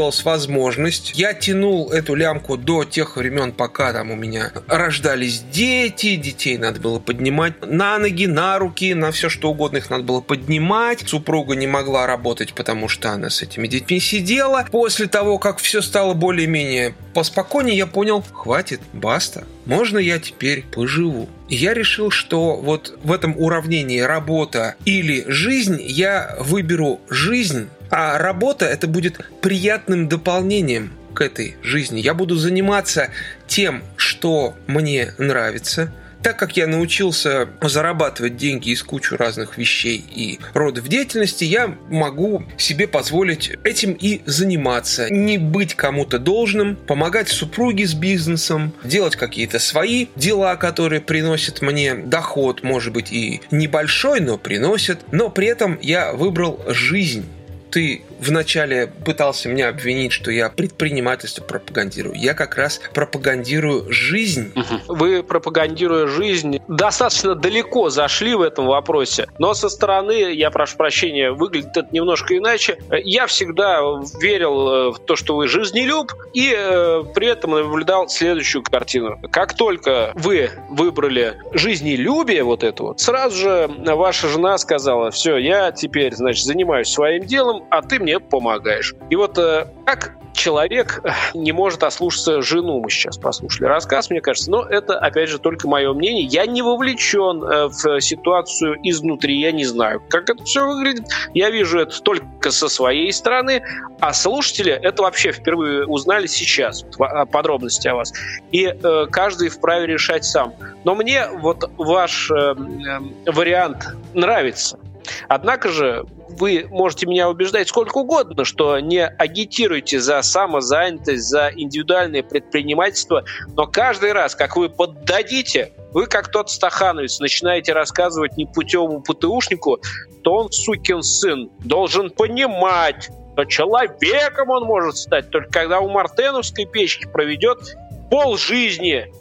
[0.05, 6.15] представилась возможность, я тянул эту лямку до тех времен, пока там у меня рождались дети,
[6.15, 10.21] детей надо было поднимать на ноги, на руки, на все что угодно их надо было
[10.21, 11.03] поднимать.
[11.07, 14.65] Супруга не могла работать, потому что она с этими детьми сидела.
[14.71, 19.45] После того, как все стало более-менее поспокойнее, я понял, хватит, баста.
[19.65, 21.27] Можно я теперь поживу?
[21.49, 28.17] И я решил, что вот в этом уравнении работа или жизнь я выберу жизнь, а
[28.17, 31.99] работа это будет приятным дополнением к этой жизни.
[31.99, 33.09] Я буду заниматься
[33.47, 35.93] тем, что мне нравится–
[36.25, 42.45] так как я научился зарабатывать деньги из кучи разных вещей и родов деятельности, я могу
[42.57, 45.07] себе позволить этим и заниматься.
[45.11, 51.93] Не быть кому-то должным, помогать супруге с бизнесом, делать какие-то свои дела, которые приносят мне
[51.93, 55.01] доход, может быть и небольшой, но приносят.
[55.11, 57.27] Но при этом я выбрал жизнь
[57.75, 62.15] ты вначале пытался меня обвинить, что я предпринимательство пропагандирую.
[62.15, 64.53] Я как раз пропагандирую жизнь.
[64.87, 69.27] Вы, пропагандируя жизнь, достаточно далеко зашли в этом вопросе.
[69.39, 72.77] Но со стороны, я прошу прощения, выглядит это немножко иначе.
[73.03, 73.81] Я всегда
[74.21, 79.19] верил э, в то, что вы жизнелюб, и э, при этом наблюдал следующую картину.
[79.33, 85.73] Как только вы выбрали жизнелюбие вот это вот, сразу же ваша жена сказала, все, я
[85.73, 88.95] теперь, значит, занимаюсь своим делом, а ты мне помогаешь.
[89.09, 94.21] И вот э, как человек э, не может ослушаться жену, мы сейчас послушали рассказ, мне
[94.21, 96.23] кажется, но это, опять же, только мое мнение.
[96.23, 101.05] Я не вовлечен э, в ситуацию изнутри, я не знаю, как это все выглядит.
[101.33, 103.63] Я вижу это только со своей стороны,
[103.99, 106.85] а слушатели это вообще впервые узнали сейчас,
[107.31, 108.13] подробности о вас.
[108.51, 110.53] И э, каждый вправе решать сам.
[110.83, 114.79] Но мне вот ваш вариант нравится.
[115.27, 122.23] Однако же вы можете меня убеждать сколько угодно, что не агитируйте за самозанятость, за индивидуальное
[122.23, 123.23] предпринимательство,
[123.55, 129.79] но каждый раз, как вы поддадите, вы, как тот Стахановец, начинаете рассказывать непутевому ПТУшнику,
[130.23, 136.65] то он, сукин сын, должен понимать, что человеком он может стать только когда у мартеновской
[136.65, 137.75] печки проведет
[138.09, 139.11] пол жизни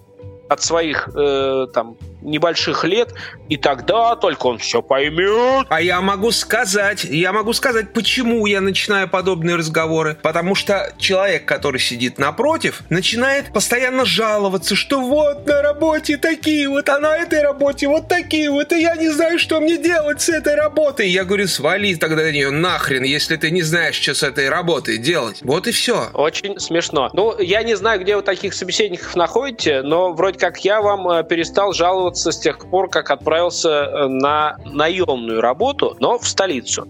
[0.48, 3.14] от своих э, там небольших лет,
[3.48, 5.66] и тогда только он все поймет.
[5.68, 10.16] А я могу сказать, я могу сказать, почему я начинаю подобные разговоры.
[10.22, 16.88] Потому что человек, который сидит напротив, начинает постоянно жаловаться, что вот на работе такие вот,
[16.88, 20.28] а на этой работе вот такие вот, и я не знаю, что мне делать с
[20.28, 21.08] этой работой.
[21.08, 24.98] Я говорю, свали тогда на нее нахрен, если ты не знаешь, что с этой работой
[24.98, 25.40] делать.
[25.42, 26.10] Вот и все.
[26.14, 27.10] Очень смешно.
[27.12, 31.24] Ну, я не знаю, где вы таких собеседников находите, но вроде как я вам э,
[31.24, 36.88] перестал жаловаться с тех пор, как отправился э, на наемную работу, но в столицу.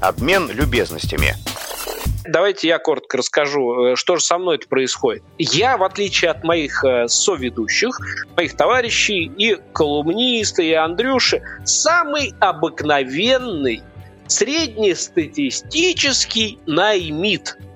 [0.00, 1.34] Обмен любезностями.
[2.24, 5.22] Давайте я коротко расскажу, э, что же со мной это происходит.
[5.38, 8.00] Я, в отличие от моих соведущих,
[8.36, 13.82] моих товарищей и колумниста, и Андрюши, самый обыкновенный
[14.26, 17.58] среднестатистический наймит–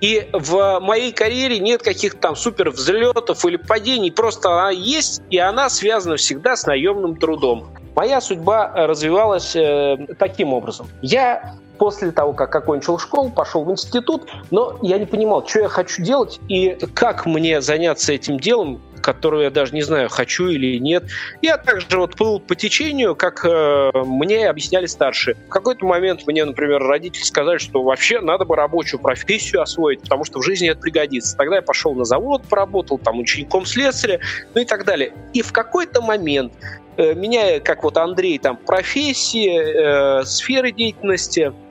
[0.00, 5.38] и в моей карьере нет каких-то там супер взлетов или падений, просто она есть, и
[5.38, 7.68] она связана всегда с наемным трудом.
[7.94, 10.86] Моя судьба развивалась э, таким образом.
[11.00, 15.68] Я после того, как окончил школу, пошел в институт, но я не понимал, что я
[15.68, 20.78] хочу делать и как мне заняться этим делом, которую я даже не знаю, хочу или
[20.78, 21.04] нет.
[21.40, 25.36] Я также вот плыл по течению, как э, мне объясняли старшие.
[25.46, 30.24] В какой-то момент мне, например, родители сказали, что вообще надо бы рабочую профессию освоить, потому
[30.24, 31.36] что в жизни это пригодится.
[31.36, 34.18] Тогда я пошел на завод, поработал там учеником слесаря,
[34.56, 35.12] ну и так далее.
[35.32, 36.52] И в какой-то момент
[36.96, 41.52] э, меня, как вот Андрей, там профессии, э, сферы деятельности–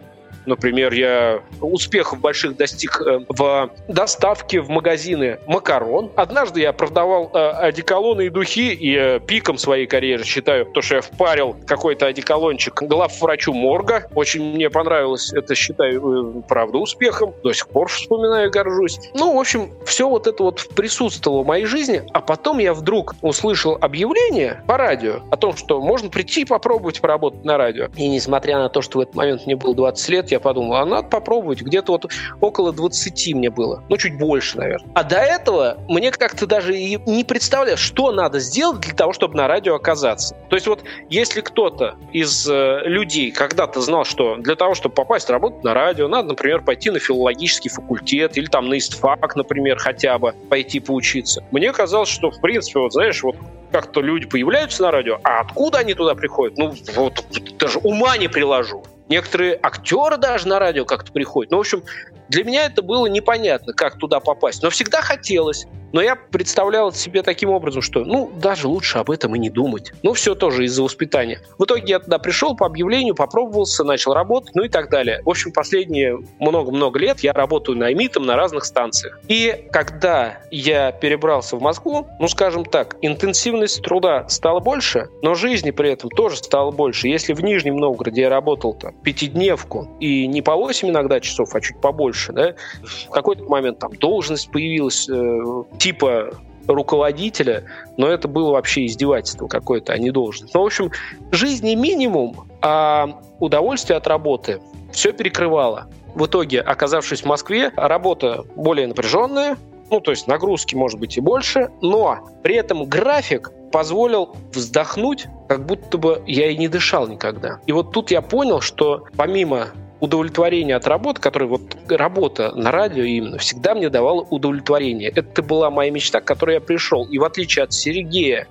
[0.45, 6.11] Например, я успехов больших достиг э, в доставке в магазины макарон.
[6.15, 10.95] Однажды я продавал э, одеколоны и духи, и э, пиком своей карьеры считаю, то, что
[10.95, 14.07] я впарил какой-то одеколончик главврачу морга.
[14.13, 17.33] Очень мне понравилось, это считаю, правда, успехом.
[17.43, 18.99] До сих пор вспоминаю горжусь.
[19.13, 23.15] Ну, в общем, все вот это вот присутствовало в моей жизни, а потом я вдруг
[23.21, 27.87] услышал объявление по радио о том, что можно прийти и попробовать поработать на радио.
[27.95, 30.86] И несмотря на то, что в этот момент мне было 20 лет, я подумал, а
[30.86, 31.61] надо попробовать.
[31.61, 32.11] Где-то вот
[32.41, 33.83] около 20 мне было.
[33.89, 34.89] Ну, чуть больше, наверное.
[34.93, 39.36] А до этого мне как-то даже и не представляю, что надо сделать для того, чтобы
[39.36, 40.36] на радио оказаться.
[40.49, 45.29] То есть вот если кто-то из э, людей когда-то знал, что для того, чтобы попасть
[45.29, 50.17] работать на радио, надо, например, пойти на филологический факультет или там на истфак, например, хотя
[50.17, 51.43] бы пойти поучиться.
[51.51, 53.38] Мне казалось, что, в принципе, вот знаешь, вот
[53.71, 56.57] как-то люди появляются на радио, а откуда они туда приходят?
[56.57, 57.25] Ну, вот
[57.59, 58.83] даже ума не приложу.
[59.07, 61.51] Некоторые актеры даже на радио как-то приходят.
[61.51, 61.83] Ну, в общем,
[62.30, 64.63] для меня это было непонятно, как туда попасть.
[64.63, 65.65] Но всегда хотелось.
[65.95, 69.93] Но я представлял себе таким образом, что, ну, даже лучше об этом и не думать.
[70.03, 71.39] Ну, все тоже из-за воспитания.
[71.57, 75.21] В итоге я туда пришел по объявлению, попробовался, начал работать, ну и так далее.
[75.23, 79.21] В общем, последние много-много лет я работаю наймитом на разных станциях.
[79.30, 85.71] И когда я перебрался в Москву, ну, скажем так, интенсивность труда стала больше, но жизни
[85.71, 87.07] при этом тоже стало больше.
[87.07, 91.80] Если в Нижнем Новгороде я работал-то пятидневку и не по 8 иногда часов, а чуть
[91.80, 96.32] побольше, да, в какой-то момент там должность появилась, э, типа
[96.68, 97.66] руководителя,
[97.97, 100.53] но это было вообще издевательство какое-то, а не должность.
[100.53, 100.91] Ну, в общем,
[101.32, 104.61] жизни минимум, а удовольствие от работы
[104.91, 105.88] все перекрывало.
[106.16, 109.57] В итоге, оказавшись в Москве, работа более напряженная,
[109.91, 115.66] ну, то есть нагрузки, может быть, и больше, но при этом график позволил вздохнуть, как
[115.66, 117.59] будто бы я и не дышал никогда.
[117.68, 119.68] И вот тут я понял, что помимо
[119.99, 125.09] удовлетворение от работы, которая вот работа на радио именно всегда мне давала удовлетворение.
[125.09, 127.05] Это была моя мечта, к которой я пришел.
[127.05, 128.47] И в отличие от Сергея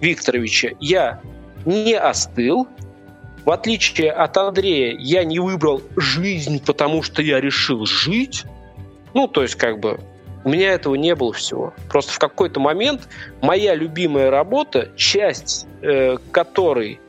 [0.00, 1.20] Викторовича, я
[1.64, 2.66] не остыл.
[3.44, 8.44] В отличие от Андрея, я не выбрал жизнь, потому что я решил жить.
[9.14, 10.00] Ну, то есть, как бы,
[10.44, 11.72] у меня этого не было всего.
[11.88, 13.08] Просто в какой-то момент
[13.40, 17.00] моя любимая работа, часть э, которой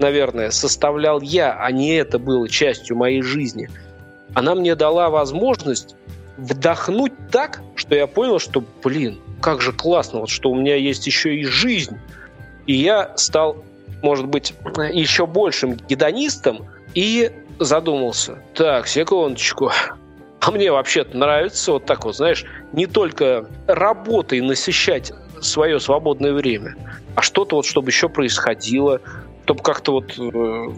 [0.00, 3.68] наверное, составлял я, а не это было частью моей жизни,
[4.34, 5.94] она мне дала возможность
[6.36, 11.06] вдохнуть так, что я понял, что, блин, как же классно, вот что у меня есть
[11.06, 11.98] еще и жизнь.
[12.66, 13.64] И я стал,
[14.02, 14.54] может быть,
[14.92, 18.38] еще большим гедонистом и задумался.
[18.54, 19.70] Так, секундочку.
[20.40, 26.76] А мне вообще-то нравится вот так вот, знаешь, не только работой насыщать свое свободное время,
[27.14, 29.02] а что-то вот, чтобы еще происходило,
[29.50, 30.68] чтобы как-то вот э,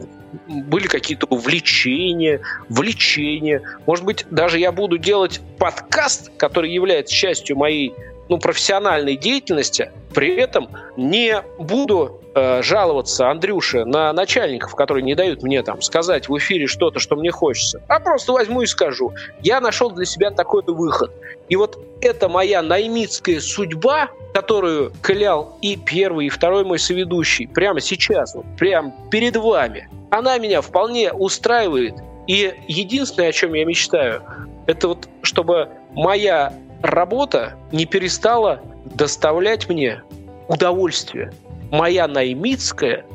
[0.48, 3.60] были какие-то увлечения, влечения.
[3.84, 7.92] Может быть, даже я буду делать подкаст, который является частью моей
[8.30, 15.42] ну, профессиональной деятельности, при этом не буду э, жаловаться Андрюше на начальников, которые не дают
[15.42, 19.12] мне там сказать в эфире что-то, что мне хочется, а просто возьму и скажу.
[19.40, 21.12] Я нашел для себя такой выход.
[21.48, 27.80] И вот это моя наймитская судьба, которую клял и первый, и второй мой соведущий прямо
[27.80, 31.94] сейчас, вот, прямо перед вами, она меня вполне устраивает.
[32.26, 34.22] И единственное, о чем я мечтаю,
[34.66, 36.52] это вот чтобы моя
[36.82, 40.02] работа не перестала доставлять мне
[40.48, 41.32] удовольствие.
[41.72, 43.06] Моя наймитская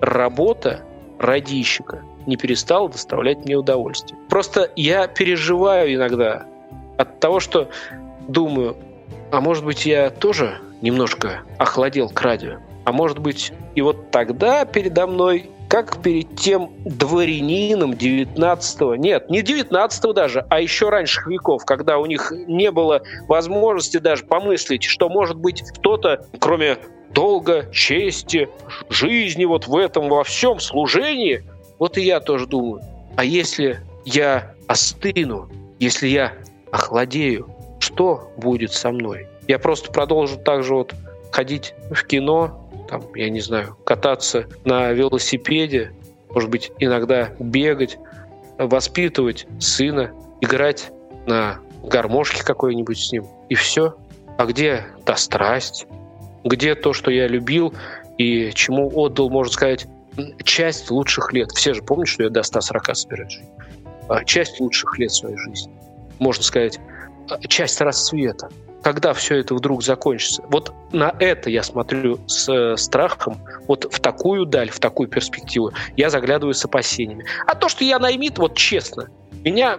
[0.00, 0.82] работа
[1.18, 4.20] радищика не перестала доставлять мне удовольствие.
[4.28, 6.44] Просто я переживаю иногда
[6.98, 7.70] от того, что
[8.28, 8.76] думаю,
[9.30, 12.58] а может быть я тоже немножко охладел к радио.
[12.84, 19.40] А может быть и вот тогда передо мной как перед тем дворянином 19-го, нет, не
[19.40, 25.08] 19-го даже, а еще раньше веков, когда у них не было возможности даже помыслить, что
[25.08, 26.76] может быть кто-то, кроме
[27.12, 28.48] долга, чести,
[28.88, 31.44] жизни вот в этом, во всем служении,
[31.78, 32.82] вот и я тоже думаю,
[33.16, 35.48] а если я остыну,
[35.78, 36.34] если я
[36.70, 37.48] охладею,
[37.80, 39.26] что будет со мной?
[39.48, 40.94] Я просто продолжу так же вот
[41.30, 45.92] ходить в кино, там, я не знаю, кататься на велосипеде,
[46.30, 47.98] может быть, иногда бегать,
[48.58, 50.90] воспитывать сына, играть
[51.26, 53.26] на гармошке какой-нибудь с ним.
[53.48, 53.96] И все.
[54.38, 55.86] А где та страсть?
[56.44, 57.74] Где то, что я любил
[58.18, 59.86] и чему отдал, можно сказать,
[60.44, 61.50] часть лучших лет?
[61.52, 63.48] Все же помнят, что я до 140 собираюсь жить.
[64.08, 65.72] А часть лучших лет своей жизни.
[66.18, 66.80] Можно сказать,
[67.48, 68.48] часть рассвета
[68.82, 70.42] когда все это вдруг закончится.
[70.48, 73.38] Вот на это я смотрю с э, страхом,
[73.68, 77.24] вот в такую даль, в такую перспективу я заглядываю с опасениями.
[77.46, 79.08] А то, что я наймит, вот честно,
[79.44, 79.78] меня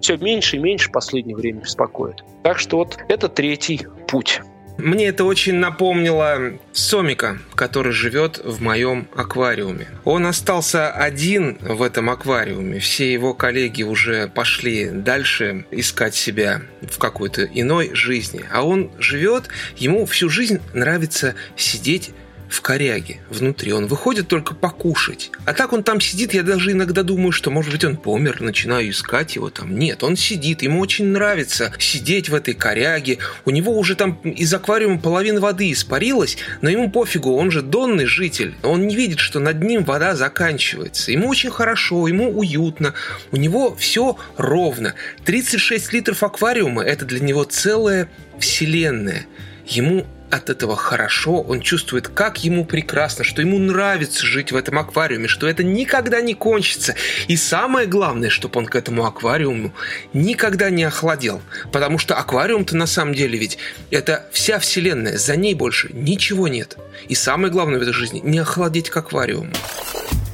[0.00, 2.24] все меньше и меньше в последнее время беспокоит.
[2.42, 4.40] Так что вот это третий путь.
[4.78, 9.88] Мне это очень напомнило Сомика, который живет в моем аквариуме.
[10.04, 12.78] Он остался один в этом аквариуме.
[12.78, 18.44] Все его коллеги уже пошли дальше искать себя в какой-то иной жизни.
[18.52, 22.12] А он живет, ему всю жизнь нравится сидеть
[22.48, 23.72] в коряге внутри.
[23.72, 25.30] Он выходит только покушать.
[25.44, 28.90] А так он там сидит, я даже иногда думаю, что, может быть, он помер, начинаю
[28.90, 29.78] искать его там.
[29.78, 33.18] Нет, он сидит, ему очень нравится сидеть в этой коряге.
[33.44, 38.06] У него уже там из аквариума половина воды испарилась, но ему пофигу, он же донный
[38.06, 38.54] житель.
[38.62, 41.12] Он не видит, что над ним вода заканчивается.
[41.12, 42.94] Ему очень хорошо, ему уютно,
[43.30, 44.94] у него все ровно.
[45.24, 49.26] 36 литров аквариума– это для него целая вселенная.
[49.66, 54.78] Ему от этого хорошо, он чувствует, как ему прекрасно, что ему нравится жить в этом
[54.78, 56.94] аквариуме, что это никогда не кончится.
[57.28, 59.72] И самое главное, чтобы он к этому аквариуму
[60.12, 61.40] никогда не охладел.
[61.72, 63.58] Потому что аквариум-то на самом деле ведь
[63.90, 66.76] это вся вселенная, за ней больше ничего нет.
[67.08, 69.52] И самое главное в этой жизни не охладеть к аквариуму.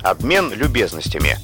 [0.02, 1.38] Обмен любезностями.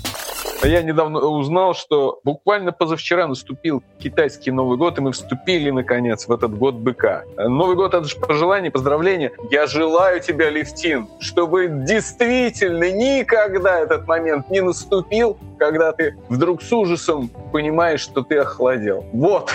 [0.62, 6.28] А я недавно узнал, что буквально позавчера наступил китайский Новый год, и мы вступили, наконец,
[6.28, 7.24] в этот год быка.
[7.38, 9.32] Новый год— это же пожелание, поздравление.
[9.50, 16.70] Я желаю тебя, Левтин, чтобы действительно никогда этот момент не наступил, когда ты вдруг с
[16.70, 19.06] ужасом понимаешь, что ты охладел.
[19.14, 19.50] Вот.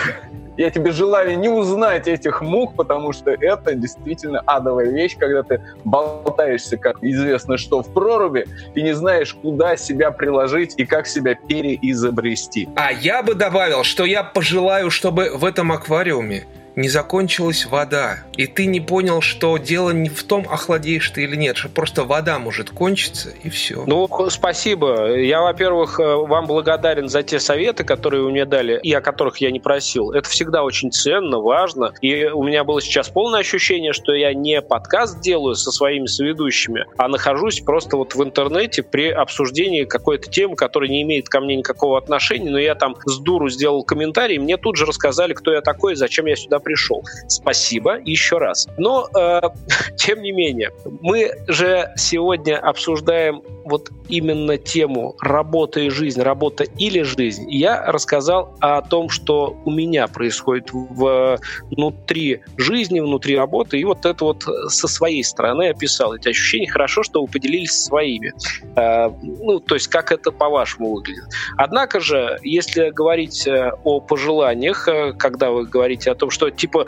[0.57, 5.61] Я тебе желаю не узнать этих мук, потому что это действительно адовая вещь, когда ты
[5.83, 11.35] болтаешься, как известно, что в проруби, и не знаешь, куда себя приложить и как себя
[11.35, 12.69] переизобрести.
[12.75, 16.45] А я бы добавил, что я пожелаю, чтобы в этом аквариуме
[16.75, 21.35] не закончилась вода, и ты не понял, что дело не в том, охладеешь ты или
[21.35, 23.83] нет, что просто вода может кончиться, и все.
[23.85, 25.15] Ну, спасибо.
[25.15, 29.37] Я, во-первых, э, вам благодарен за те советы, которые вы мне дали, и о которых
[29.37, 30.11] я не просил.
[30.11, 31.93] Это всегда очень ценно, важно.
[32.01, 36.85] И у меня было сейчас полное ощущение, что я не подкаст делаю со своими соведущими,
[36.97, 41.55] а нахожусь просто вот в интернете при обсуждении какой-то темы, которая не имеет ко мне
[41.55, 45.61] никакого отношения, но я там с дуру сделал комментарий, мне тут же рассказали, кто я
[45.61, 47.03] такой и зачем я сюда пришел.
[47.27, 48.67] Спасибо еще раз.
[48.77, 49.41] Но, э,
[49.95, 57.01] тем не менее, мы же сегодня обсуждаем вот именно тему работа и жизнь, работа или
[57.01, 57.45] жизнь.
[57.49, 64.23] Я рассказал о том, что у меня происходит внутри жизни, внутри работы, и вот это
[64.23, 66.69] вот со своей стороны описал эти ощущения.
[66.69, 68.33] Хорошо, что вы поделились своими.
[68.75, 71.25] Э, ну, то есть, как это по-вашему выглядит.
[71.57, 76.85] Однако же, если говорить э, о пожеланиях, э, когда вы говорите о том, что типа,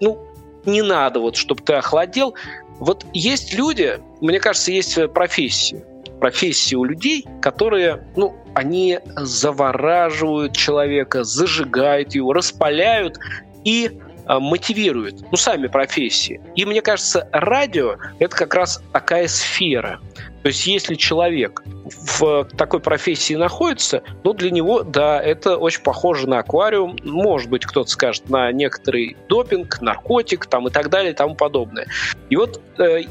[0.00, 0.18] ну,
[0.64, 2.34] не надо вот, чтобы ты охладел.
[2.78, 5.84] Вот есть люди, мне кажется, есть профессии,
[6.20, 13.18] профессии у людей, которые, ну, они завораживают человека, зажигают его, распаляют
[13.64, 16.40] и а, мотивирует, ну, сами профессии.
[16.54, 20.00] И мне кажется, радио— это как раз такая сфера.
[20.44, 26.28] То есть если человек в такой профессии находится, ну, для него, да, это очень похоже
[26.28, 26.98] на аквариум.
[27.02, 31.86] Может быть, кто-то скажет, на некоторый допинг, наркотик там и так далее и тому подобное.
[32.28, 33.04] И вот э,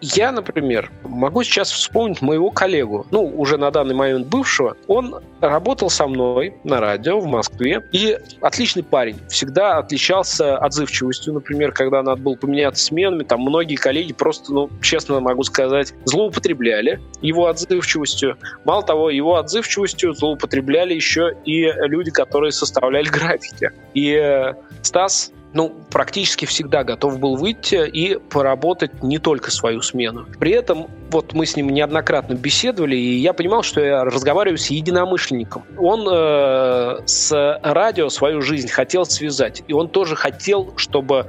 [0.00, 4.76] я, например, могу сейчас вспомнить моего коллегу, ну, уже на данный момент бывшего.
[4.86, 9.18] Он работал со мной на радио в Москве, и отличный парень.
[9.28, 15.20] Всегда отличался отзывчивостью, например, когда надо было поменяться сменами, там многие коллеги просто, ну, честно
[15.20, 18.36] могу сказать, злоупотребляли его отзывчивостью.
[18.64, 23.70] Мало того, его отзывчивостью злоупотребляли еще и люди, которые составляли графики.
[23.94, 30.26] И э, Стас ну, практически всегда готов был выйти и поработать не только свою смену.
[30.38, 34.66] При этом вот мы с ним неоднократно беседовали, и я понимал, что я разговариваю с
[34.66, 35.64] единомышленником.
[35.76, 41.26] Он э, с радио свою жизнь хотел связать, и он тоже хотел, чтобы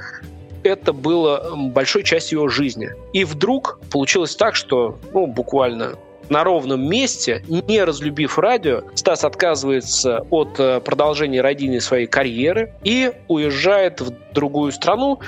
[0.63, 2.91] это было большой частью его жизни.
[3.13, 5.95] И вдруг получилось так, что, ну, буквально
[6.31, 13.11] на ровном месте, не разлюбив радио, Стас отказывается от э, продолжения родийной своей карьеры и
[13.27, 15.19] уезжает в другую страну.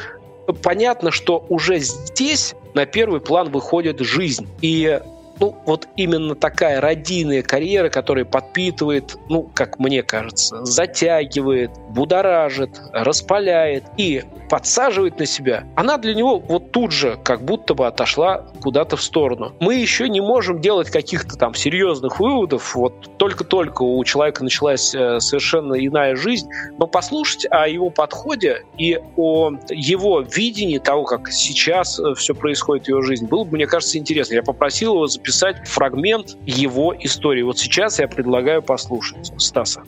[0.64, 4.48] Понятно, что уже здесь на первый план выходит жизнь.
[4.62, 5.00] И
[5.42, 13.84] ну, вот именно такая радийная карьера, которая подпитывает, ну, как мне кажется, затягивает, будоражит, распаляет
[13.98, 14.24] и
[14.54, 19.02] подсаживает на себя, она для него вот тут же как будто бы отошла куда-то в
[19.02, 19.52] сторону.
[19.60, 25.20] Мы еще не можем делать каких-то там серьезных выводов, вот только-только у человека началась э,
[25.22, 26.48] совершенно иная жизнь,
[26.78, 32.86] но послушать о его подходе и о его видении того, как сейчас э, все происходит
[32.86, 34.36] в его жизни, было бы, мне кажется, интересно.
[34.36, 37.42] Я попросил его записать фрагмент его истории.
[37.42, 39.82] Вот сейчас я предлагаю послушать Стаса.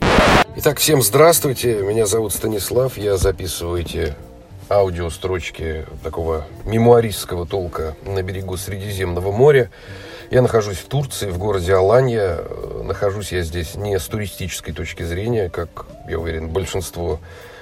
[0.56, 1.82] Итак, всем здравствуйте.
[1.82, 2.98] Меня зовут Станислав.
[2.98, 4.16] Я записываю эти
[4.68, 9.70] аудиострочки такого мемуаристского толка на берегу Средиземного моря.
[10.30, 12.40] Я нахожусь в Турции, в городе Аланья.
[12.82, 17.20] Нахожусь я здесь не с туристической точки зрения, как, я уверен, большинство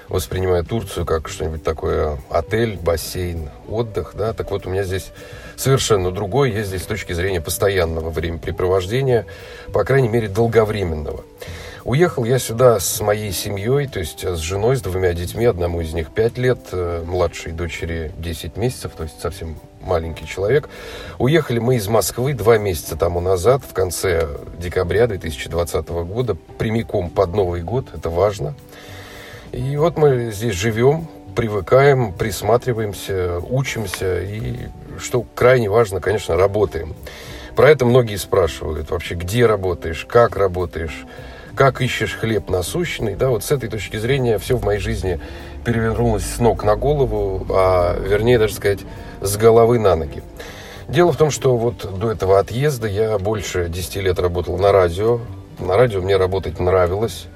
[0.09, 5.13] воспринимает Турцию как что-нибудь такое отель, бассейн, отдых, да, так вот у меня здесь
[5.57, 9.27] совершенно другой, я здесь с точки зрения постоянного времяпрепровождения,
[9.73, 11.25] по крайней мере, долговременного.
[11.85, 15.45] Уехал я сюда с моей семьей, то есть с женой, с двумя детьми.
[15.45, 20.71] Одному из них 5 лет, э, младшей дочери 10 месяцев, то есть совсем маленький человек.
[21.19, 24.27] Уехали мы из Москвы два месяца тому назад, в конце
[24.59, 28.55] декабря 2020 года, прямиком под Новый год, это важно.
[29.53, 31.07] И вот мы здесь живем,
[31.37, 34.69] привыкаем, присматриваемся, учимся и,
[34.99, 36.95] что крайне важно, конечно, работаем.
[37.55, 41.05] Про это многие спрашивают вообще, где работаешь, как работаешь,
[41.57, 45.21] как ищешь хлеб насущный, да, вот с этой точки зрения все в моей жизни
[45.65, 48.81] перевернулось с ног на голову, а вернее даже сказать,
[49.21, 50.23] с головы на ноги.
[50.89, 55.21] Дело в том, что вот до этого отъезда я больше 10 лет работал на радио.
[55.59, 57.27] На радио мне работать нравилось.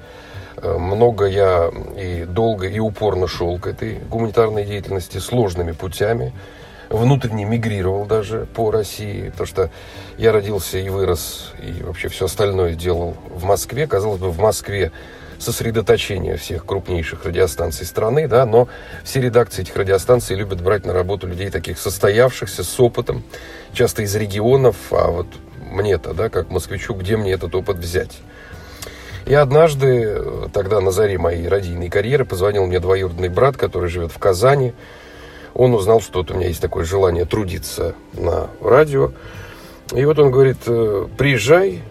[0.57, 6.33] Э, много я и долго, и упорно шел к этой гуманитарной деятельности сложными путями
[6.89, 9.71] внутренне мигрировал даже по России, потому что
[10.17, 13.87] я родился и вырос, и вообще все остальное делал в Москве.
[13.87, 14.91] Казалось бы, в Москве
[15.37, 18.67] сосредоточение всех крупнейших радиостанций страны, да, но
[19.03, 23.23] все редакции этих радиостанций любят брать на работу людей таких состоявшихся, с опытом,
[23.73, 25.27] часто из регионов, а вот
[25.71, 28.19] мне-то, да, как москвичу, где мне этот опыт взять?
[29.25, 34.17] И однажды, тогда на заре моей радийной карьеры, позвонил мне двоюродный брат, который живет в
[34.17, 34.73] Казани,
[35.53, 39.11] он узнал, что вот у меня есть такое желание трудиться на радио.
[39.93, 41.81] И вот он говорит, «Э, приезжай,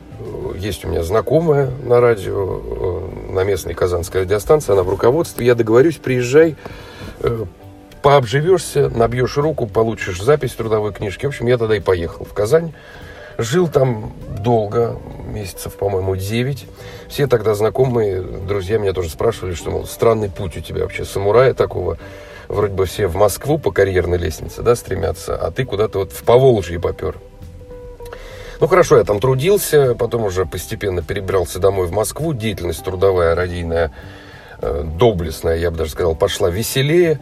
[0.56, 5.54] есть у меня знакомая на радио, э, на местной казанской радиостанции, она в руководстве, я
[5.54, 6.56] договорюсь, приезжай,
[7.20, 7.44] э,
[8.02, 11.26] пообживешься, набьешь руку, получишь запись трудовой книжки.
[11.26, 12.72] В общем, я тогда и поехал в Казань.
[13.36, 16.66] Жил там долго, месяцев, по-моему, 9.
[17.08, 21.54] Все тогда знакомые, друзья меня тоже спрашивали, что, мол, странный путь у тебя вообще, самурая
[21.54, 21.98] такого
[22.48, 26.22] вроде бы все в Москву по карьерной лестнице, да, стремятся, а ты куда-то вот в
[26.24, 27.16] Поволжье попер.
[28.60, 32.32] Ну хорошо, я там трудился, потом уже постепенно перебрался домой в Москву.
[32.32, 33.92] Деятельность трудовая, радийная,
[34.60, 37.20] э, доблестная, я бы даже сказал, пошла веселее.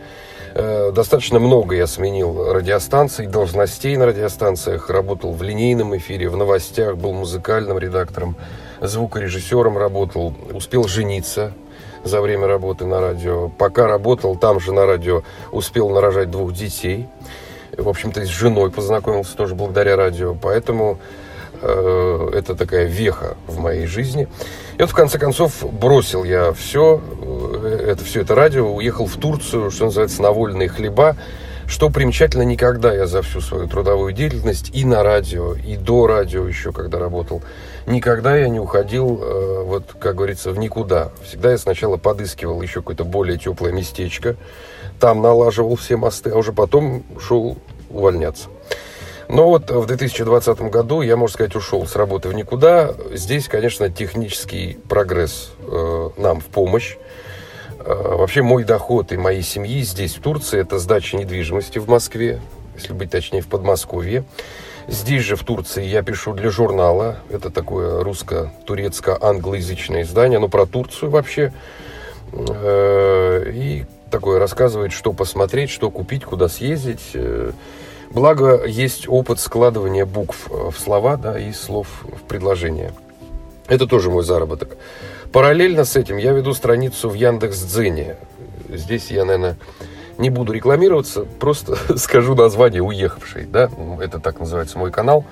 [0.55, 4.89] Э, достаточно много я сменил радиостанций, должностей на радиостанциях.
[4.89, 8.37] Работал в линейном эфире, в новостях, был музыкальным редактором,
[8.81, 10.35] звукорежиссером работал.
[10.55, 11.53] Успел жениться
[12.07, 13.49] за время работы на радио.
[13.49, 17.09] Пока работал там же на радио, успел нарожать двух детей.
[17.77, 20.35] В общем-то, с женой познакомился тоже благодаря радио.
[20.35, 20.99] Поэтому
[21.63, 24.29] Э, это такая веха в моей жизни.
[24.77, 29.17] И вот в конце концов бросил я все, э, это все это радио, уехал в
[29.17, 31.17] Турцию, что называется, на вольные хлеба.
[31.69, 36.47] Что примечательно, никогда я за всю свою трудовую деятельность и на радио, и до радио
[36.47, 37.43] еще, когда работал,
[37.87, 41.11] никогда я не уходил, э, вот, как говорится, в никуда.
[41.25, 44.37] Всегда я сначала подыскивал еще какое-то более теплое местечко,
[45.01, 47.59] там налаживал все мосты, а уже потом шел
[47.91, 48.49] увольняться.
[49.29, 52.95] Но вот в 2020 году я, можно сказать, ушел с работы в никуда.
[53.13, 56.97] Здесь, конечно, технический прогресс э, нам в помощь.
[57.87, 62.41] Э, вообще мой доход и моей семьи здесь, в Турции, это сдача недвижимости в Москве,
[62.75, 64.25] если быть точнее, в Подмосковье.
[64.89, 67.19] Здесь же, в Турции, я пишу для журнала.
[67.31, 71.53] Это такое русско-турецко-англоязычное издание, но про Турцию вообще.
[72.33, 77.11] Э, и такое рассказывает, что посмотреть, что купить, куда съездить.
[77.15, 77.53] Э,
[78.11, 82.93] благо, есть опыт складывания букв в слова да, и слов в предложения.
[83.69, 84.77] Это тоже мой заработок.
[85.37, 88.17] Параллельно с этим я веду страницу в Яндекс Дзене.
[88.71, 89.59] Здесь я, наверное,
[90.17, 93.45] не буду рекламироваться, просто скажу название «Уехавший».
[93.45, 93.69] Да?
[94.01, 95.27] Это так называется мой канал.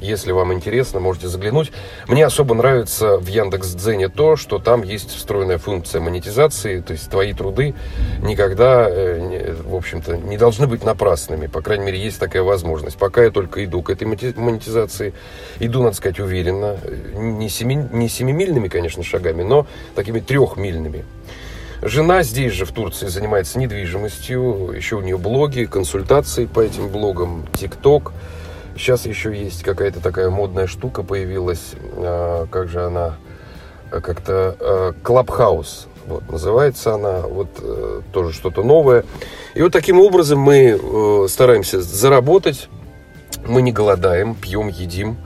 [0.00, 1.72] Если вам интересно, можете заглянуть.
[2.08, 7.34] Мне особо нравится в Яндекс.Дзене то, что там есть встроенная функция монетизации, то есть твои
[7.34, 7.74] труды
[8.22, 11.48] никогда, э, в общем-то, не должны быть напрасными.
[11.48, 12.96] По крайней мере, есть такая возможность.
[12.96, 15.12] Пока я только иду к этой монетизации,
[15.58, 16.78] иду, надо сказать, уверенно,
[17.14, 21.04] не, семи, не семимильными, конечно, шагами, но такими трехмильными.
[21.82, 24.72] Жена здесь же, в Турции, занимается недвижимостью.
[24.74, 28.12] Еще у нее блоги, консультации по этим блогам, ТикТок.
[28.76, 31.72] Сейчас еще есть какая-то такая модная штука появилась.
[31.96, 33.16] А, как же она?
[33.90, 35.88] Как-то Клабхаус.
[36.06, 37.20] Вот, называется она.
[37.20, 39.04] Вот э, тоже что-то новое.
[39.54, 42.68] И вот таким образом мы э, стараемся заработать.
[43.46, 45.18] Мы не голодаем, пьем, едим.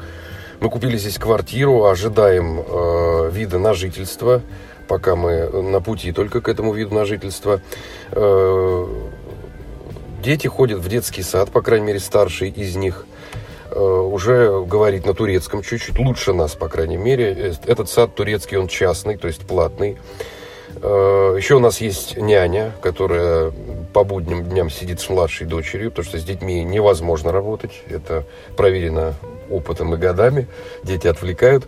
[0.60, 4.40] Мы купили здесь квартиру, ожидаем э, вида на жительство,
[4.88, 7.60] пока мы на пути только к этому виду на жительство.
[8.12, 8.86] Э,
[10.22, 13.06] дети ходят в детский сад, по крайней мере, старший из них.
[13.74, 17.34] Э, уже говорит на турецком чуть-чуть лучше нас, по крайней мере.
[17.36, 19.98] Э, этот сад турецкий, он частный, то есть платный.
[20.84, 23.52] Э, Еще у нас есть няня, которая
[23.94, 27.72] по будним дням сидит с младшей дочерью, потому что с детьми невозможно работать.
[27.88, 28.24] Это
[28.56, 29.14] проверено
[29.48, 30.46] опытом и годами.
[30.82, 31.66] Дети отвлекают.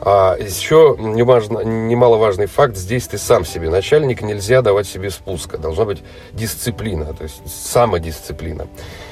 [0.00, 5.58] А еще немажно, немаловажный факт, здесь ты сам себе начальник, нельзя давать себе спуска.
[5.58, 6.02] Должна быть
[6.32, 8.66] дисциплина, то есть самодисциплина.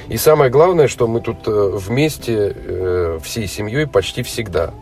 [0.09, 4.73] И самое главное, что мы тут э, вместе, э, всей семьей почти всегда.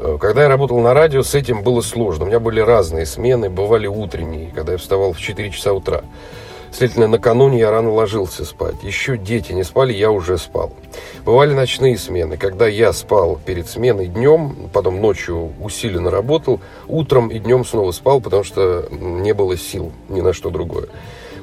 [0.00, 2.24] Э, когда я работал на радио, с этим было сложно.
[2.24, 6.02] У меня были разные смены, бывали утренние, когда я вставал в 4 часа утра.
[6.70, 8.76] Следовательно, накануне я рано ложился спать.
[8.82, 10.72] Еще дети не спали, я уже спал.
[11.24, 17.38] Бывали ночные смены, когда я спал перед сменой днем, потом ночью усиленно работал, утром и
[17.38, 20.88] днем снова спал, потому что не было сил ни на что другое.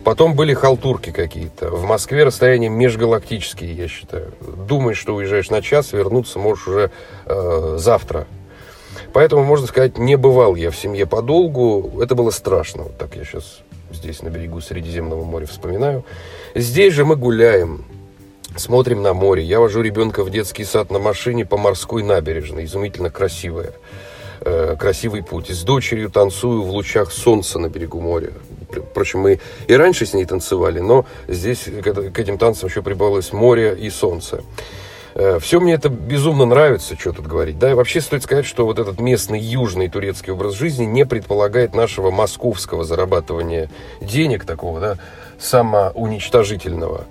[0.03, 1.71] Потом были халтурки какие-то.
[1.71, 4.31] В Москве расстояние межгалактические, я считаю.
[4.39, 6.91] Думаешь, что уезжаешь на час, вернуться можешь уже
[7.25, 8.27] э, завтра.
[9.13, 12.01] Поэтому, можно сказать, не бывал я в семье подолгу.
[12.01, 12.83] Это было страшно.
[12.83, 16.03] Вот так я сейчас здесь на берегу Средиземного моря вспоминаю.
[16.53, 17.85] Здесь же мы гуляем,
[18.55, 19.43] смотрим на море.
[19.43, 23.73] Я вожу ребенка в детский сад на машине по морской набережной, изумительно красивая.
[24.41, 25.49] Э, красивый путь.
[25.49, 28.31] С дочерью танцую в лучах солнца на берегу моря.
[28.91, 33.75] Впрочем, мы и раньше с ней танцевали, но здесь к этим танцам еще прибавилось море
[33.79, 34.43] и солнце.
[35.15, 37.57] Э, Все мне это безумно нравится, что тут говорить.
[37.57, 41.73] Да, и вообще стоит сказать, что вот этот местный южный турецкий образ жизни не предполагает
[41.73, 43.69] нашего московского зарабатывания
[44.01, 44.97] денег такого, да,
[45.39, 47.05] самоуничтожительного.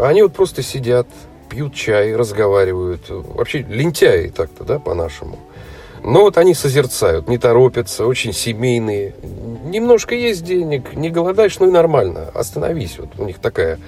[0.00, 1.08] Они вот просто сидят,
[1.50, 3.02] пьют чай, разговаривают.
[3.08, 5.38] Вообще лентяи так-то, да, по-нашему.
[6.04, 9.14] Но вот они созерцают, не торопятся, очень семейные.
[9.64, 12.30] Немножко есть денег, не голодаешь, ну и нормально.
[12.32, 12.98] Остановись.
[13.00, 13.80] Вот у них такая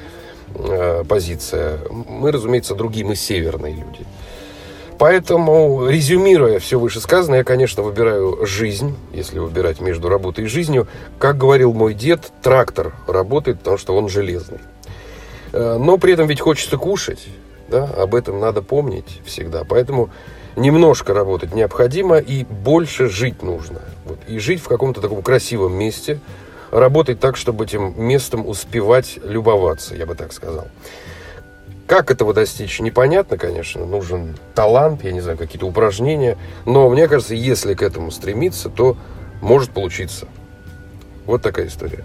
[0.55, 1.79] Э, позиция.
[1.91, 4.05] Мы, разумеется, другие, мы северные люди.
[4.99, 10.89] Поэтому, резюмируя все вышесказанное, я, конечно, выбираю жизнь, если выбирать между работой и жизнью.
[11.19, 14.59] Как говорил мой дед, трактор работает, потому что он железный.
[15.53, 17.29] Э, но при этом ведь хочется кушать,
[17.69, 19.65] да, об этом надо помнить всегда.
[19.65, 20.11] Поэтому
[20.57, 23.81] немножко работать необходимо и больше жить нужно.
[24.05, 24.19] Вот.
[24.27, 26.19] И жить в каком-то таком красивом месте–
[26.71, 30.69] работать так, чтобы этим местом успевать любоваться, я бы так сказал.
[31.87, 33.85] Как этого достичь, непонятно, конечно.
[33.85, 36.39] Нужен талант, я не знаю, какие-то упражнения.
[36.65, 38.97] Но мне кажется, если к этому стремиться, то
[39.41, 40.29] может получиться.
[41.27, 42.05] Вот такая история.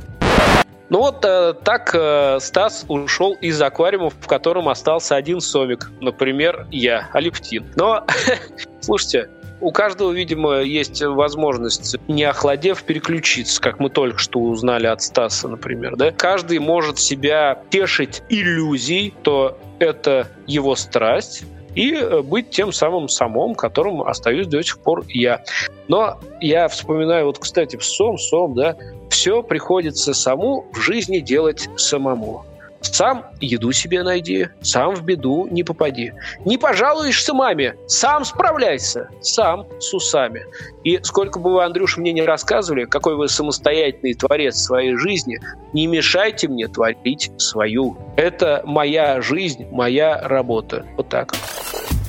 [0.90, 5.92] Ну вот э, так э, Стас ушел из аквариума, в котором остался один сомик.
[6.00, 7.66] Например, я, Алевтин.
[7.76, 8.06] Но,
[8.82, 9.30] слушайте,
[9.66, 15.48] у каждого, видимо, есть возможность, не охладев, переключиться, как мы только что узнали от Стаса,
[15.48, 15.96] например.
[15.96, 16.12] Да?
[16.12, 23.56] Каждый может себя тешить иллюзией, то это его страсть, и э, быть тем самым самом,
[23.56, 25.44] которым остаюсь до сих пор я.
[25.88, 28.78] Но я вспоминаю, вот, кстати, в сом, сом, да,
[29.10, 32.46] все приходится саму в жизни делать самому.
[32.94, 36.14] Сам еду себе найди, сам в беду не попади.
[36.46, 40.46] Не пожалуешься маме, сам справляйся, сам с усами.
[40.84, 45.40] И сколько бы вы, Андрюш, мне не рассказывали, какой вы самостоятельный творец своей жизни,
[45.74, 47.98] не мешайте мне творить свою.
[48.16, 50.86] Это моя жизнь, моя работа.
[50.96, 51.34] Вот так.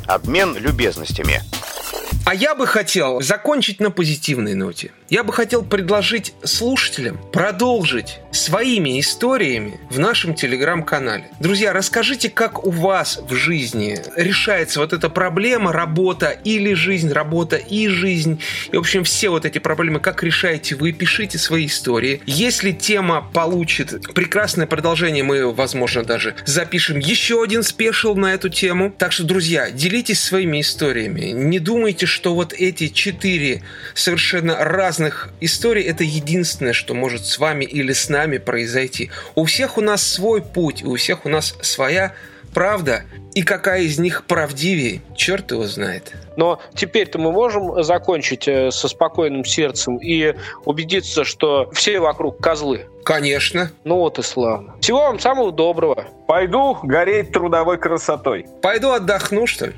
[0.07, 1.41] Обмен любезностями.
[2.27, 4.91] А я бы хотел закончить на позитивной ноте.
[5.09, 11.31] Я бы хотел предложить слушателям продолжить своими историями в нашем телеграм-канале.
[11.39, 17.55] Друзья, расскажите, как у вас в жизни решается вот эта проблема работа или жизнь, работа
[17.59, 18.43] и жизнь.
[18.73, 22.21] И, в общем, все вот эти проблемы, как решаете вы, пишите свои истории.
[22.27, 28.93] Если тема получит прекрасное продолжение, мы, возможно, даже запишем еще один спешл на эту тему.
[28.99, 31.27] Так что, друзья, делитесь своими историями.
[31.27, 33.63] Не думайте, что вот эти четыре
[33.95, 39.11] совершенно разных истории это единственное, что может с вами или с нами произойти.
[39.35, 42.15] У всех у нас свой путь, у всех у нас своя
[42.55, 43.03] правда,
[43.35, 46.15] и какая из них правдивее, черт его знает.
[46.39, 52.87] Но теперь-то мы можем закончить э, со спокойным сердцем и убедиться, что все вокруг козлы.
[53.05, 53.71] Конечно.
[53.85, 54.75] Ну вот и славно.
[54.81, 56.07] Всего вам самого доброго.
[56.27, 58.47] Пойду гореть трудовой красотой.
[58.63, 59.75] Пойду отдохну, что ли?